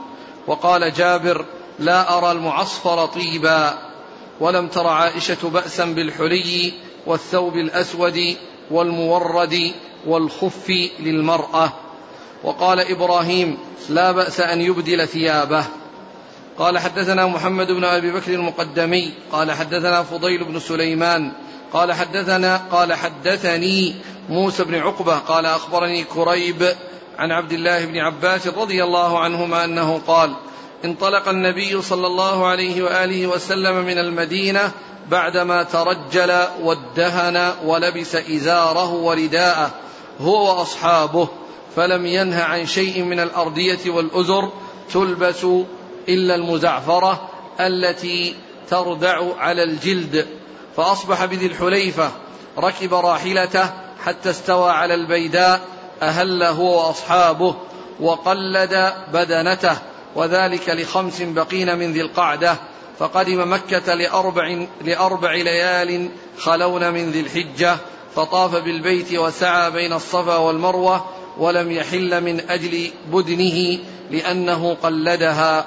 [0.47, 1.45] وقال جابر
[1.79, 3.77] لا أرى المعصفر طيبا.
[4.39, 6.73] ولم تر عائشة بأسا بالحلي
[7.05, 8.35] والثوب الأسود
[8.71, 9.71] والمورد
[10.07, 10.69] والخف
[10.99, 11.71] للمرأة.
[12.43, 13.57] وقال إبراهيم
[13.89, 15.65] لا بأس أن يبدل ثيابه.
[16.57, 19.13] قال حدثنا محمد بن أبي بكر المقدمي.
[19.31, 21.31] قال حدثنا فضيل بن سليمان.
[21.73, 23.95] قال حدثنا قال حدثني
[24.29, 25.17] موسى بن عقبة.
[25.17, 26.75] قال أخبرني كريب
[27.19, 30.35] عن عبد الله بن عباس رضي الله عنهما أنه قال
[30.85, 34.71] انطلق النبي صلى الله عليه وآله وسلم من المدينة
[35.09, 39.71] بعدما ترجل وادهن ولبس إزاره ورداءه
[40.21, 41.27] هو وأصحابه
[41.75, 44.51] فلم ينه عن شيء من الأردية والأزر
[44.93, 45.45] تلبس
[46.09, 48.35] إلا المزعفرة التي
[48.69, 50.27] تردع على الجلد.
[50.77, 52.11] فأصبح بذي الحليفة
[52.57, 53.69] ركب راحلته
[54.05, 57.55] حتى استوى على البيداء أهل هو وأصحابه
[57.99, 59.77] وقلد بدنته
[60.15, 62.57] وذلك لخمس بقين من ذي القعدة
[62.99, 67.77] فقدم مكة لأربع, لأربع ليال خلون من ذي الحجة
[68.15, 71.05] فطاف بالبيت وسعى بين الصفا والمروة
[71.37, 73.79] ولم يحل من أجل بدنه
[74.11, 75.65] لأنه قلدها.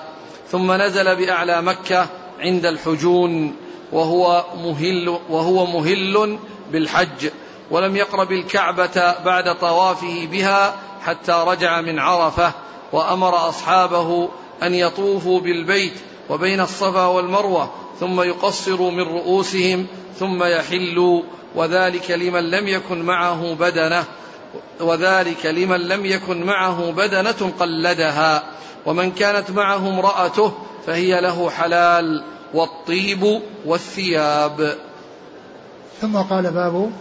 [0.50, 2.06] ثم نزل بأعلى مكة
[2.40, 3.56] عند الحجون
[3.92, 6.38] وهو مهل وهو مهل
[6.72, 7.30] بالحج.
[7.72, 12.52] ولم يقرب الكعبة بعد طوافه بها حتى رجع من عرفة
[12.92, 14.28] وأمر أصحابه
[14.62, 15.92] أن يطوفوا بالبيت
[16.30, 17.70] وبين الصفا والمروة
[18.00, 19.86] ثم يقصروا من رؤوسهم
[20.18, 21.22] ثم يحلوا
[21.54, 24.04] وذلك لمن لم يكن معه بدنة
[24.80, 28.42] وذلك لمن لم يكن معه بدنة قلدها
[28.86, 30.52] ومن كانت معه امرأته
[30.86, 34.78] فهي له حلال والطيب والثياب.
[36.00, 36.92] ثم قال باب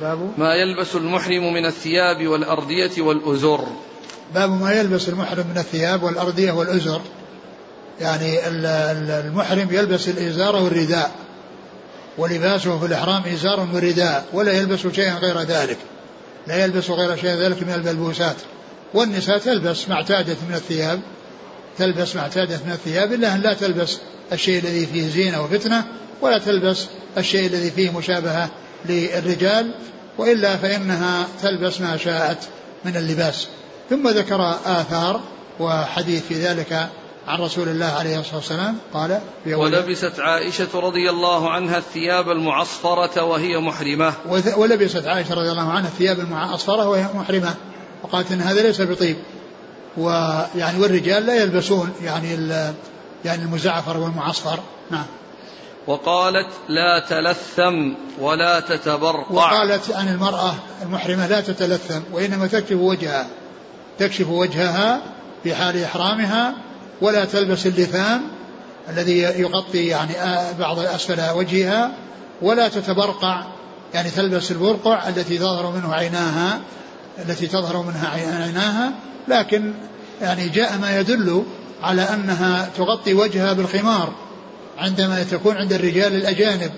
[0.00, 3.64] باب؟ ما يلبس المحرم من الثياب والأردية والأزر.
[4.34, 7.00] باب ما يلبس المحرم من الثياب والأردية والأزر.
[8.00, 11.10] يعني المحرم يلبس الإزار والرداء
[12.18, 15.78] ولباسه في الإحرام إزار ورداء ولا يلبس شيئا غير ذلك.
[16.46, 18.36] لا يلبس غير شيء ذلك من الملبوسات.
[18.94, 21.00] والنساء تلبس ما اعتادت من الثياب
[21.78, 23.98] تلبس ما اعتادت من الثياب إلا أن لا تلبس
[24.32, 25.84] الشيء الذي فيه زينة وفتنة
[26.20, 26.86] ولا تلبس
[27.18, 28.50] الشيء الذي فيه مشابهة
[28.84, 29.74] للرجال
[30.18, 32.38] وإلا فإنها تلبس ما شاءت
[32.84, 33.48] من اللباس.
[33.90, 35.20] ثم ذكر آثار
[35.60, 36.88] وحديث في ذلك
[37.28, 38.78] عن رسول الله عليه الصلاة والسلام.
[38.94, 44.12] قال في ولبست عائشة رضي الله عنها الثياب المعصفرة وهي محرمة.
[44.56, 47.54] ولبست عائشة رضي الله عنها الثياب المعصفرة وهي محرمة.
[48.02, 49.16] وقالت إن هذا ليس بطيب.
[49.96, 52.52] ويعني والرجال لا يلبسون يعني
[53.24, 54.58] يعني المزعفر والمعصفر.
[54.90, 55.06] نعم.
[55.88, 63.26] وقالت لا تلثم ولا تتبرقع وقالت عن المرأة المحرمة لا تتلثم وإنما تكشف وجهها
[63.98, 65.00] تكشف وجهها
[65.42, 66.54] في حال إحرامها
[67.00, 68.22] ولا تلبس اللثام
[68.88, 70.12] الذي يغطي يعني
[70.58, 71.92] بعض أسفل وجهها
[72.42, 73.44] ولا تتبرقع
[73.94, 76.60] يعني تلبس البرقع التي تظهر منه عيناها
[77.18, 78.92] التي تظهر منها عيناها
[79.28, 79.72] لكن
[80.22, 81.44] يعني جاء ما يدل
[81.82, 84.12] على أنها تغطي وجهها بالخمار.
[84.78, 86.70] عندما تكون عند الرجال الأجانب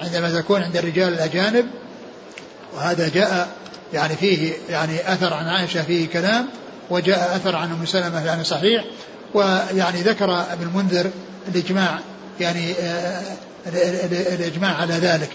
[0.00, 1.66] عندما تكون عند الرجال الأجانب
[2.76, 3.48] وهذا جاء
[3.92, 6.46] يعني فيه يعني أثر عن عائشة فيه كلام
[6.90, 8.84] وجاء أثر عن أم سلمة يعني صحيح
[9.34, 11.10] ويعني ذكر ابن المنذر
[11.48, 11.98] الإجماع
[12.40, 13.22] يعني آه،
[14.34, 15.30] الإجماع على ذلك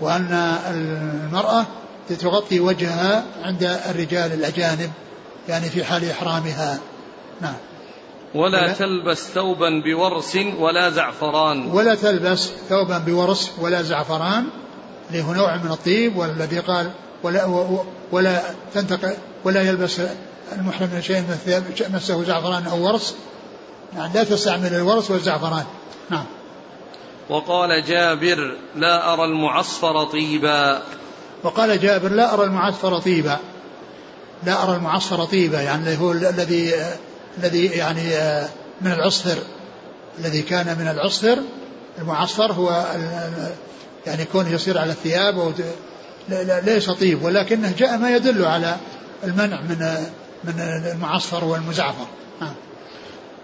[0.00, 1.66] وأن المرأة
[2.20, 4.90] تغطي وجهها عند الرجال الأجانب
[5.48, 6.78] يعني في حال إحرامها.
[7.40, 7.54] نعم.
[8.34, 11.66] ولا, تلبس ثوبا بورس ولا زعفران.
[11.66, 14.46] ولا تلبس ثوبا بورس ولا زعفران
[15.10, 16.90] اللي هو نوع من الطيب والذي قال
[17.22, 17.70] ولا
[18.12, 18.42] ولا
[18.74, 19.14] تنتقل
[19.44, 20.00] ولا يلبس
[20.52, 21.64] المحرم شيء من الثياب
[21.94, 23.14] مسه زعفران أو ورس.
[23.96, 25.64] يعني لا تستعمل الورس والزعفران.
[26.10, 26.24] نعم.
[27.28, 30.82] وقال جابر لا أرى المعصفر طيبا.
[31.42, 33.38] وقال جابر لا أرى المعصفر طيبا.
[34.46, 36.74] لا أرى المعصفر طيبا يعني هو الذي
[37.38, 38.48] الذي يعني آه،
[38.80, 39.38] من العصفر
[40.18, 41.38] الذي كان من العصفر
[41.98, 42.86] المعصفر هو
[44.06, 45.54] يعني كونه يصير على الثياب
[46.64, 48.76] ليس طيب ولكنه جاء ما يدل على
[49.24, 49.96] المنع من
[50.44, 52.06] من المعصفر والمزعفر.
[52.42, 52.54] آه.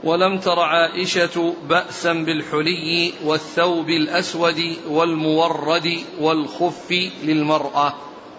[0.05, 6.91] ولم تر عائشة بأسا بالحلي والثوب الأسود والمورد والخف
[7.25, 7.95] للمرأة.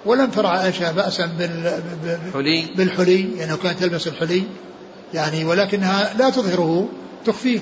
[0.05, 2.65] ولم تر عائشة بأسا بالحلي.
[2.75, 4.43] بالحلي يعني كانت تلبس الحلي.
[5.13, 6.89] يعني ولكنها لا تظهره
[7.25, 7.59] تخفيه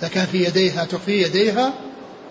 [0.00, 1.72] إذا كان في يديها تخفي يديها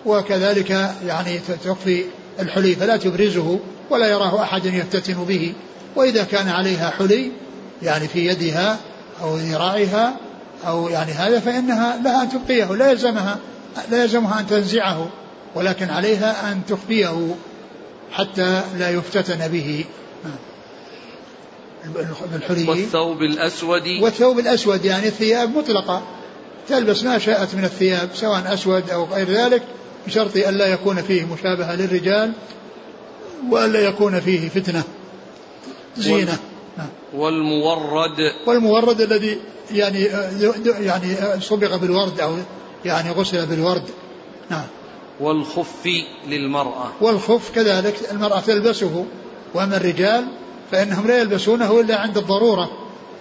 [0.06, 0.70] وكذلك
[1.06, 2.04] يعني تخفي
[2.40, 3.58] الحلي فلا تبرزه
[3.90, 5.52] ولا يراه أحد يفتتن به.
[5.96, 7.30] وإذا كان عليها حلي
[7.82, 8.78] يعني في يدها
[9.22, 10.16] أو ذراعها
[10.66, 13.38] أو يعني هذا فإنها لها أن تبقيه لا يلزمها
[13.90, 15.08] لا يلزمها أن تنزعه
[15.54, 17.34] ولكن عليها أن تخفيه
[18.12, 19.84] حتى لا يفتتن به.
[22.32, 23.82] بالحلي والثوب الأسود.
[24.02, 26.02] والثوب الأسود يعني الثياب مطلقة.
[26.68, 29.62] تلبس ما شاءت من الثياب سواء أسود أو غير ذلك
[30.06, 32.32] بشرط ألا يكون فيه مشابهة للرجال
[33.50, 34.82] وألا يكون فيه فتنة.
[35.96, 36.38] زينة.
[36.78, 36.88] نعم.
[37.14, 38.16] والمورد.
[38.46, 39.38] والمورد الذي
[39.70, 40.02] يعني
[40.80, 42.36] يعني صبغ بالورد أو
[42.84, 43.84] يعني غسل بالورد.
[44.50, 44.66] نعم.
[45.20, 45.88] والخف
[46.28, 46.92] للمرأة.
[47.00, 49.04] والخف كذلك المرأة تلبسه
[49.54, 50.24] وأما الرجال
[50.72, 52.70] فإنهم لا يلبسونه إلا عند الضرورة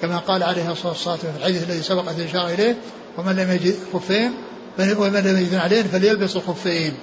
[0.01, 2.77] كما قال عليه الصلاة والسلام في الحديث الذي سبقت الإشارة إليه
[3.17, 4.33] ومن لم يجد خفين
[4.79, 6.93] ومن لم يجد عليه فليلبس الخفين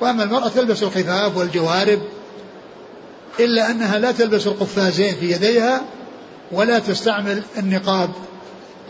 [0.00, 1.98] وأما المرأة تلبس الخفاف والجوارب
[3.40, 5.82] إلا أنها لا تلبس القفازين في يديها
[6.52, 8.10] ولا تستعمل النقاب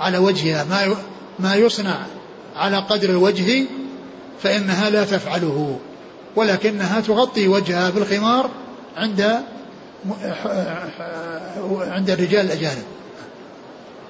[0.01, 0.65] على وجهها.
[0.65, 0.97] ما
[1.39, 2.07] ما يصنع
[2.57, 3.67] على قدر الوجه
[4.43, 5.79] فإنها لا تفعله
[6.37, 8.51] ولكنها تغطي وجهها بالخمار
[8.97, 9.43] عند
[11.95, 12.85] عند الرجال الأجانب.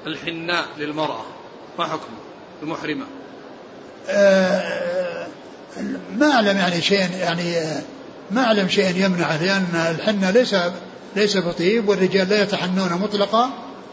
[0.06, 1.24] الحناء للمرأة
[1.78, 2.12] ما حكم؟
[2.62, 3.04] المحرمة.
[4.08, 5.26] آه،
[6.18, 7.54] ما أعلم يعني شيء يعني
[8.30, 10.56] ما أعلم شيء يمنعه لأن الحنة ليس
[11.16, 13.50] ليس بطيب والرجال لا يتحنون مطلقا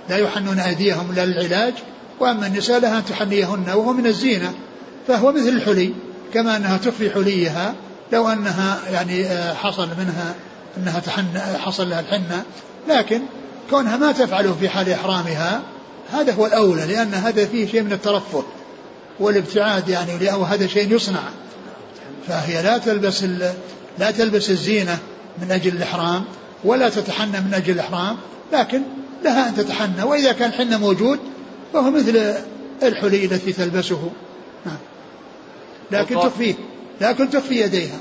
[0.09, 1.73] لا يحنون أيديهم إلا للعلاج
[2.19, 4.53] وأما النساء لها أن تحنيهن وهو من الزينة
[5.07, 5.93] فهو مثل الحلي
[6.33, 7.75] كما أنها تخفي حليها
[8.13, 10.35] لو أنها يعني آه، حصل منها
[10.77, 12.43] أنها تحن حصل لها الحنة.
[12.89, 13.21] لكن
[13.69, 15.61] كونها ما تفعله في حال إحرامها
[16.13, 18.43] هذا هو الأولى لأن هذا فيه شيء من الترفه
[19.19, 21.23] والابتعاد يعني أو هذا شيء يصنع.
[22.27, 23.23] فهي لا تلبس
[23.99, 24.97] لا تلبس الزينة
[25.41, 26.25] من أجل الإحرام
[26.63, 28.17] ولا تتحنى من أجل الإحرام
[28.53, 28.81] لكن
[29.23, 30.03] لها أن تتحنى.
[30.03, 31.19] وإذا كان حنة موجود
[31.73, 32.33] فهو مثل
[32.83, 34.11] الحلي التي تلبسه.
[35.91, 36.55] لكن تخفيه
[37.01, 37.97] لكن تخفي يديها.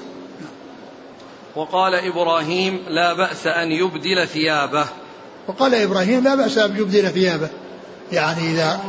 [1.57, 4.87] وقال إبراهيم لا بأس أن يبدل ثيابه.
[5.49, 7.49] وقال إبراهيم لا بأس أن يبدل ثيابه.
[8.13, 8.81] يعني إذا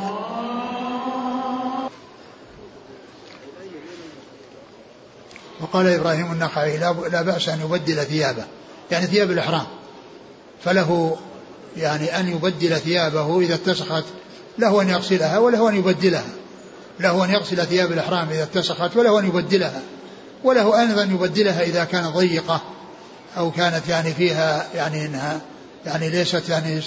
[5.61, 6.77] وقال إبراهيم النخعي
[7.11, 8.45] لا بأس أن يبدل ثيابه.
[8.91, 9.65] يعني ثياب الإحرام.
[10.63, 11.17] فله
[11.77, 14.05] يعني أن يبدل ثيابه إذا اتسخت
[14.57, 16.29] له أن يغسلها وله أن يبدلها.
[16.99, 19.81] له أن يغسل ثياب الإحرام إذا اتسخت وله أن يبدلها.
[20.45, 22.61] وله أيضا أن يبدلها إذا كانت ضيقة
[23.37, 25.41] أو كانت يعني فيها يعني إنها
[25.85, 26.81] يعني ليست يعني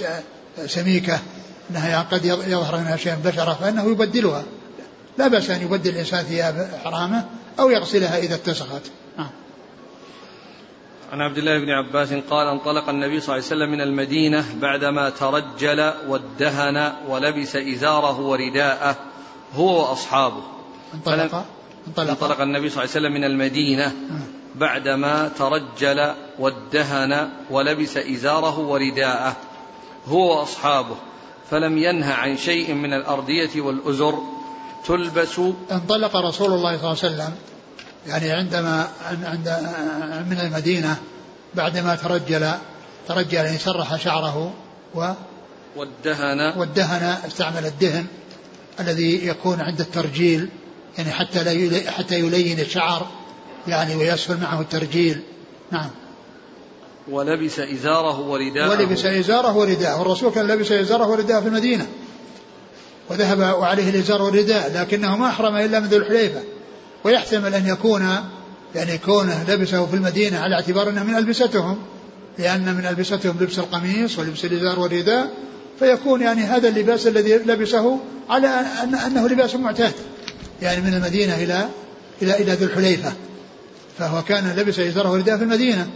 [0.67, 1.19] سميكة
[1.71, 4.43] أنها يعني قد يظهر منها شيء بشرة فإنه يبدلها.
[5.19, 7.25] لا بأس أن يبدل الإنسان ثياب إحرامه
[7.59, 8.83] أو يغسلها إذا اتسخت.
[9.19, 9.31] نعم.
[11.13, 15.11] عن عبد الله بن عباس قال انطلق النبي صلى الله عليه وسلم من المدينة بعدما
[15.11, 18.97] ترجل وادهن ولبس إزاره ورداءه
[19.55, 20.43] هو وأصحابه.
[20.95, 21.45] انطلق؟
[21.87, 24.23] انطلق, انطلق النبي صلى الله عليه وسلم من المدينة نعم.
[24.55, 29.37] بعدما ترجل وادهن ولبس إزاره ورداءه
[30.07, 30.97] هو وأصحابه
[31.51, 34.19] فلم ينه عن شيء من الأردية والأزر.
[34.87, 35.41] تلبس
[35.73, 37.35] انطلق رسول الله صلى الله عليه وسلم
[38.07, 38.89] يعني عندما
[39.23, 39.49] عند
[40.31, 40.97] من المدينة
[41.55, 42.53] بعدما ترجل
[43.09, 44.53] ترجل يعني سرح شعره
[44.95, 45.13] و
[45.77, 46.59] والدهن.
[46.59, 48.07] والدهن استعمل الدهن
[48.81, 50.49] الذي يكون عند الترجيل.
[50.99, 53.07] يعني حتى لا حتى يلين الشعر
[53.69, 55.21] يعني ويسهل معه الترجيل.
[55.73, 55.91] نعم.
[57.11, 58.71] ولبس إزاره ورداءه.
[58.71, 59.99] ولبس إزاره ورداءه.
[59.99, 61.87] والرسول كان لبس إزاره ورداءه في المدينة.
[63.11, 66.41] وذهب وعليه الإزار والرداء لكنه ما أحرم إلا من ذو الحليفة.
[67.05, 68.09] ويحتمل أن يكون
[68.75, 71.79] يعني كونه لبسه في المدينة على اعتبار أنه من ألبستهم.
[72.39, 75.31] لأن من ألبستهم لبس القميص ولبس الإزار والرداء.
[75.79, 77.99] فيكون يعني هذا اللباس الذي لبسه
[78.31, 78.49] على
[78.83, 79.93] أن أنه لباس معتاد.
[80.63, 81.69] يعني من المدينة إلى
[82.23, 83.13] إلى إلى ذو الحليفة.
[83.99, 85.89] فهو كان لبس إزاره ورداء في المدينة.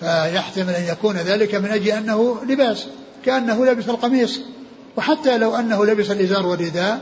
[0.00, 2.86] فيحتمل أن يكون ذلك من أجل أنه لباس
[3.24, 4.40] كأنه لبس القميص.
[4.96, 7.00] وحتى لو أنه لبس الإزار والرداء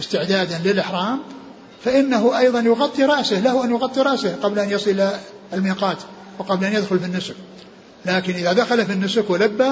[0.00, 1.20] استعدادا للإحرام
[1.84, 5.08] فإنه أيضا يغطي رأسه له أن يغطي رأسه قبل أن يصل
[5.52, 5.96] الميقات
[6.38, 7.34] وقبل أن يدخل في النسك.
[8.06, 9.70] لكن إذا دخل في النسك ولبى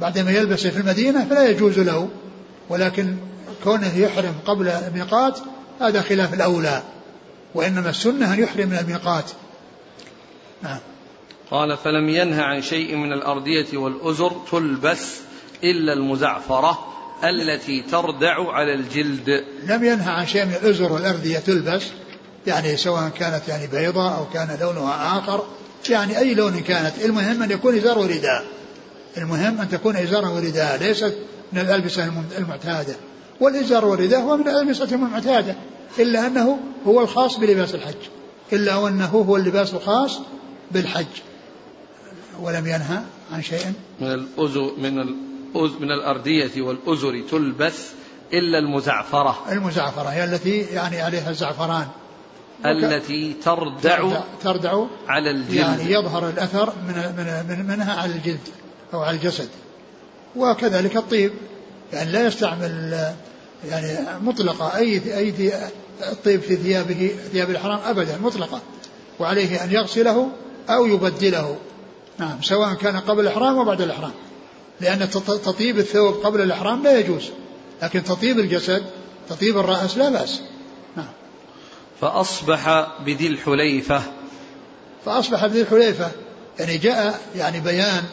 [0.00, 2.08] بعدما يلبس في المدينة فلا يجوز له.
[2.68, 3.16] ولكن
[3.64, 5.38] كونه يحرم قبل الميقات
[5.80, 6.82] هذا خلاف الأولى
[7.54, 9.24] وإنما السنة أن يحرم من الميقات.
[10.62, 10.78] نعم.
[11.50, 15.16] قال فلم ينهى عن شيء من الأردية والأزر تلبس
[15.64, 16.86] إلا المزعفرة
[17.24, 19.44] التي تردع على الجلد.
[19.66, 21.82] لم ينهى عن شيء من الأزر والأردية تلبس
[22.46, 25.46] يعني سواء كانت يعني بيضاء أو كان لونها آخر
[25.90, 26.92] يعني أي لون كانت.
[27.04, 28.44] المهم أن يكون إزار ورداء
[29.16, 31.14] المهم أن تكون إزارا ورداء ليست
[31.52, 32.96] من الألبسة المعتادة.
[33.40, 35.54] والإزار والرداء هو من الألبسة المعتادة.
[35.98, 37.94] إلا أنه هو الخاص بلباس الحج.
[38.52, 40.20] إلا وأنه هو اللباس الخاص
[40.70, 41.06] بالحج.
[42.40, 43.00] ولم ينهى
[43.32, 43.72] عن شيء.
[44.00, 44.94] من الأزر من
[45.54, 47.88] من الأردية والأزر تلبس
[48.32, 49.44] إلا المزعفرة.
[49.52, 51.86] المزعفرة هي التي يعني عليها الزعفران.
[52.66, 55.54] التي تردع تردع على الجلد.
[55.54, 56.94] يعني يظهر الأثر من
[57.48, 58.48] من منها على الجلد
[58.94, 59.48] أو على الجسد.
[60.36, 61.32] وكذلك الطيب.
[61.92, 62.94] يعني لا يستعمل
[63.68, 64.76] يعني مطلقة.
[64.76, 65.52] أي أي
[66.12, 68.60] الطيب في ثيابه ثياب الإحرام أبدا مطلقة.
[69.18, 70.30] وعليه أن يغسله
[70.70, 71.56] أو يبدله.
[72.18, 74.12] نعم سواء كان قبل الإحرام وبعد الإحرام.
[74.80, 77.30] لأن تطيب الثوب قبل الإحرام لا يجوز.
[77.82, 78.82] لكن تطيب الجسد
[79.28, 80.40] تطيب الرأس لا بأس.
[80.96, 81.08] نعم.
[82.00, 84.02] فأصبح بذي الحليفة.
[85.04, 86.10] فأصبح بذي الحليفة.
[86.58, 88.04] يعني جاء يعني بيان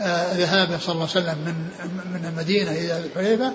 [0.00, 1.54] آه، ذهابه صلى الله عليه وسلم من
[2.14, 3.52] من المدينة إلى الحليفة.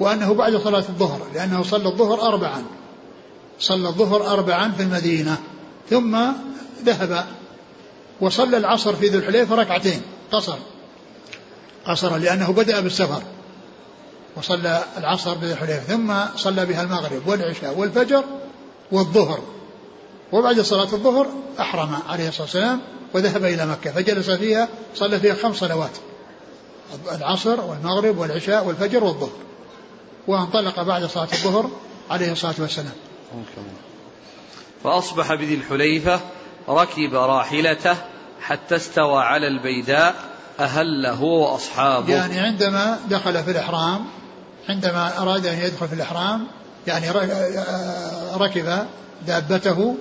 [0.00, 2.64] وأنه بعد صلاة الظهر لأنه صلى الظهر أربعا.
[3.60, 5.38] صلى الظهر أربعا في المدينة
[5.90, 6.18] ثم
[6.84, 7.26] ذهب
[8.20, 10.56] وصلى العصر في ذو الحليفة ركعتين قصر.
[11.86, 13.22] قصر لأنه بدأ بالسفر
[14.36, 18.24] وصلى العصر بذي الحليفة ثم صلى بها المغرب والعشاء والفجر
[18.92, 19.40] والظهر.
[20.32, 21.26] وبعد صلاة الظهر
[21.60, 22.80] أحرم عليه الصلاة والسلام
[23.14, 25.90] وذهب إلى مكة فجلس فيها صلى فيها خمس صلوات
[27.12, 29.47] العصر والمغرب والعشاء والفجر والظهر.
[30.28, 31.70] وانطلق بعد صلاة الظهر
[32.10, 32.92] عليه الصلاة والسلام.
[34.84, 36.20] فأصبح بذي الحليفة
[36.68, 37.96] ركب راحلته
[38.40, 40.14] حتى استوى على البيداء
[40.60, 42.14] أهل هو وأصحابه.
[42.14, 44.04] يعني عندما دخل في الإحرام
[44.68, 46.46] عندما أراد أن يدخل في الإحرام
[46.86, 47.10] يعني
[48.36, 48.86] ركب
[49.26, 49.96] دابته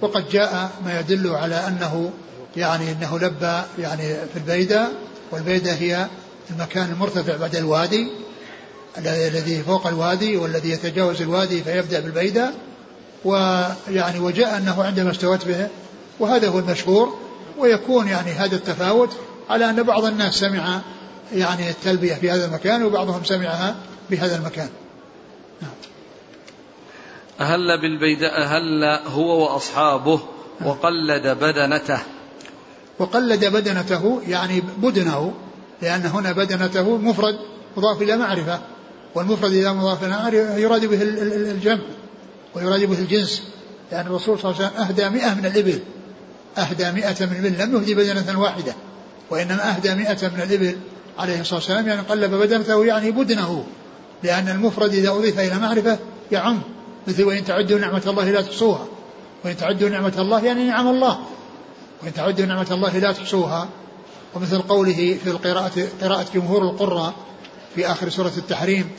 [0.00, 2.10] وقد جاء ما يدل على أنه
[2.56, 4.88] يعني أنه لبى يعني في البيدة
[5.30, 6.06] والبيدة هي
[6.50, 8.10] المكان المرتفع بعد الوادي.
[8.98, 12.50] الذي فوق الوادي والذي يتجاوز الوادي فيبدأ بالبيدة
[13.24, 15.68] ويعني وجاء أنه عندما استوت به
[16.18, 17.18] وهذا هو المشهور
[17.58, 19.10] ويكون يعني هذا التفاوت
[19.50, 20.80] على أن بعض الناس سمع
[21.34, 23.76] يعني التلبية في هذا المكان وبعضهم سمعها
[24.10, 24.68] بهذا المكان.
[25.62, 25.70] نعم.
[27.40, 30.20] أهل بالبيداء أهل هو وأصحابه
[30.64, 31.98] وقلد بدنته؟
[32.98, 35.34] وقلد بدنته يعني بدنه
[35.82, 37.38] لأن هنا بدنته مفرد
[37.76, 38.60] مضاف إلى معرفة.
[39.14, 41.02] والمفرد إذا مضاف معرفة يراد به
[41.52, 41.82] الجمع
[42.54, 43.42] ويراد به الجنس
[43.92, 45.80] لأن الرسول صلى الله عليه وسلم أهدى مئة من الإبل.
[46.58, 48.74] أهدى مئة من الإبل لم يهدي بدنة واحدة
[49.30, 50.76] وإنما أهدى مئة من الإبل
[51.18, 53.64] عليه الصلاة والسلام يعني قلب بدنته يعني بدنه
[54.22, 55.98] لأن المفرد إذا أضيف إلى معرفة
[56.32, 56.60] يعم
[57.06, 58.86] مثل وإن تعدوا نعمة الله لا تحصوها.
[59.44, 61.18] وإن تعدوا نعمة الله يعني نعم الله.
[62.02, 63.68] وإن تعدوا نعمة الله لا تحصوها.
[64.34, 67.14] ومثل قوله في القراءة قراءة جمهور القراء
[67.74, 68.90] في آخر سورة التحريم.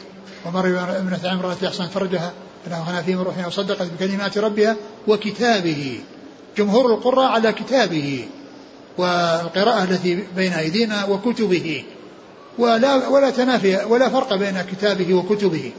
[0.46, 2.34] ومريم ابنة عمرو التي أحسنت فرجها
[2.66, 4.76] فنفخنا فيه من روحنا وصدقت بكلمات ربها
[5.08, 6.00] وكتابه.
[6.58, 8.28] جمهور القراء على كتابه
[8.98, 11.84] والقراءة التي بين أيدينا وكتبه.
[12.58, 15.72] ولا ولا تنافي ولا فرق بين كتابه وكتبه.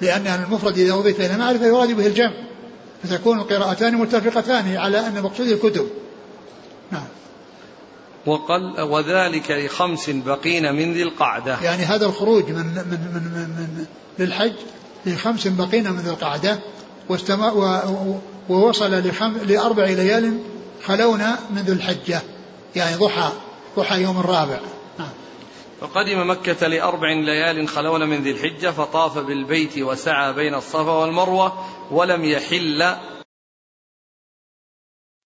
[0.00, 2.32] لأن المفرد إذا أضيف إلى معرفة يراد به الجمع.
[3.02, 5.88] فتكون القراءتان متفقتان على أن مقصود الكتب.
[6.90, 7.06] نعم.
[8.28, 11.58] وقل وذلك لخمس بقين من ذي القعدة.
[11.62, 13.86] يعني هذا الخروج من من من, من, من
[14.18, 14.52] للحج
[15.06, 16.58] لخمس بقين من ذي القعدة
[17.08, 17.52] واستمع
[18.48, 20.38] ووصل لخم لأربع ليال
[20.84, 22.22] خلونا من ذي الحجة
[22.76, 23.32] يعني ضحى
[23.76, 24.58] ضحى يوم الرابع.
[24.98, 25.08] نعم.
[25.80, 32.24] فقدم مكة لأربع ليال خلون من ذي الحجة فطاف بالبيت وسعى بين الصفا والمروة ولم
[32.24, 32.96] يحل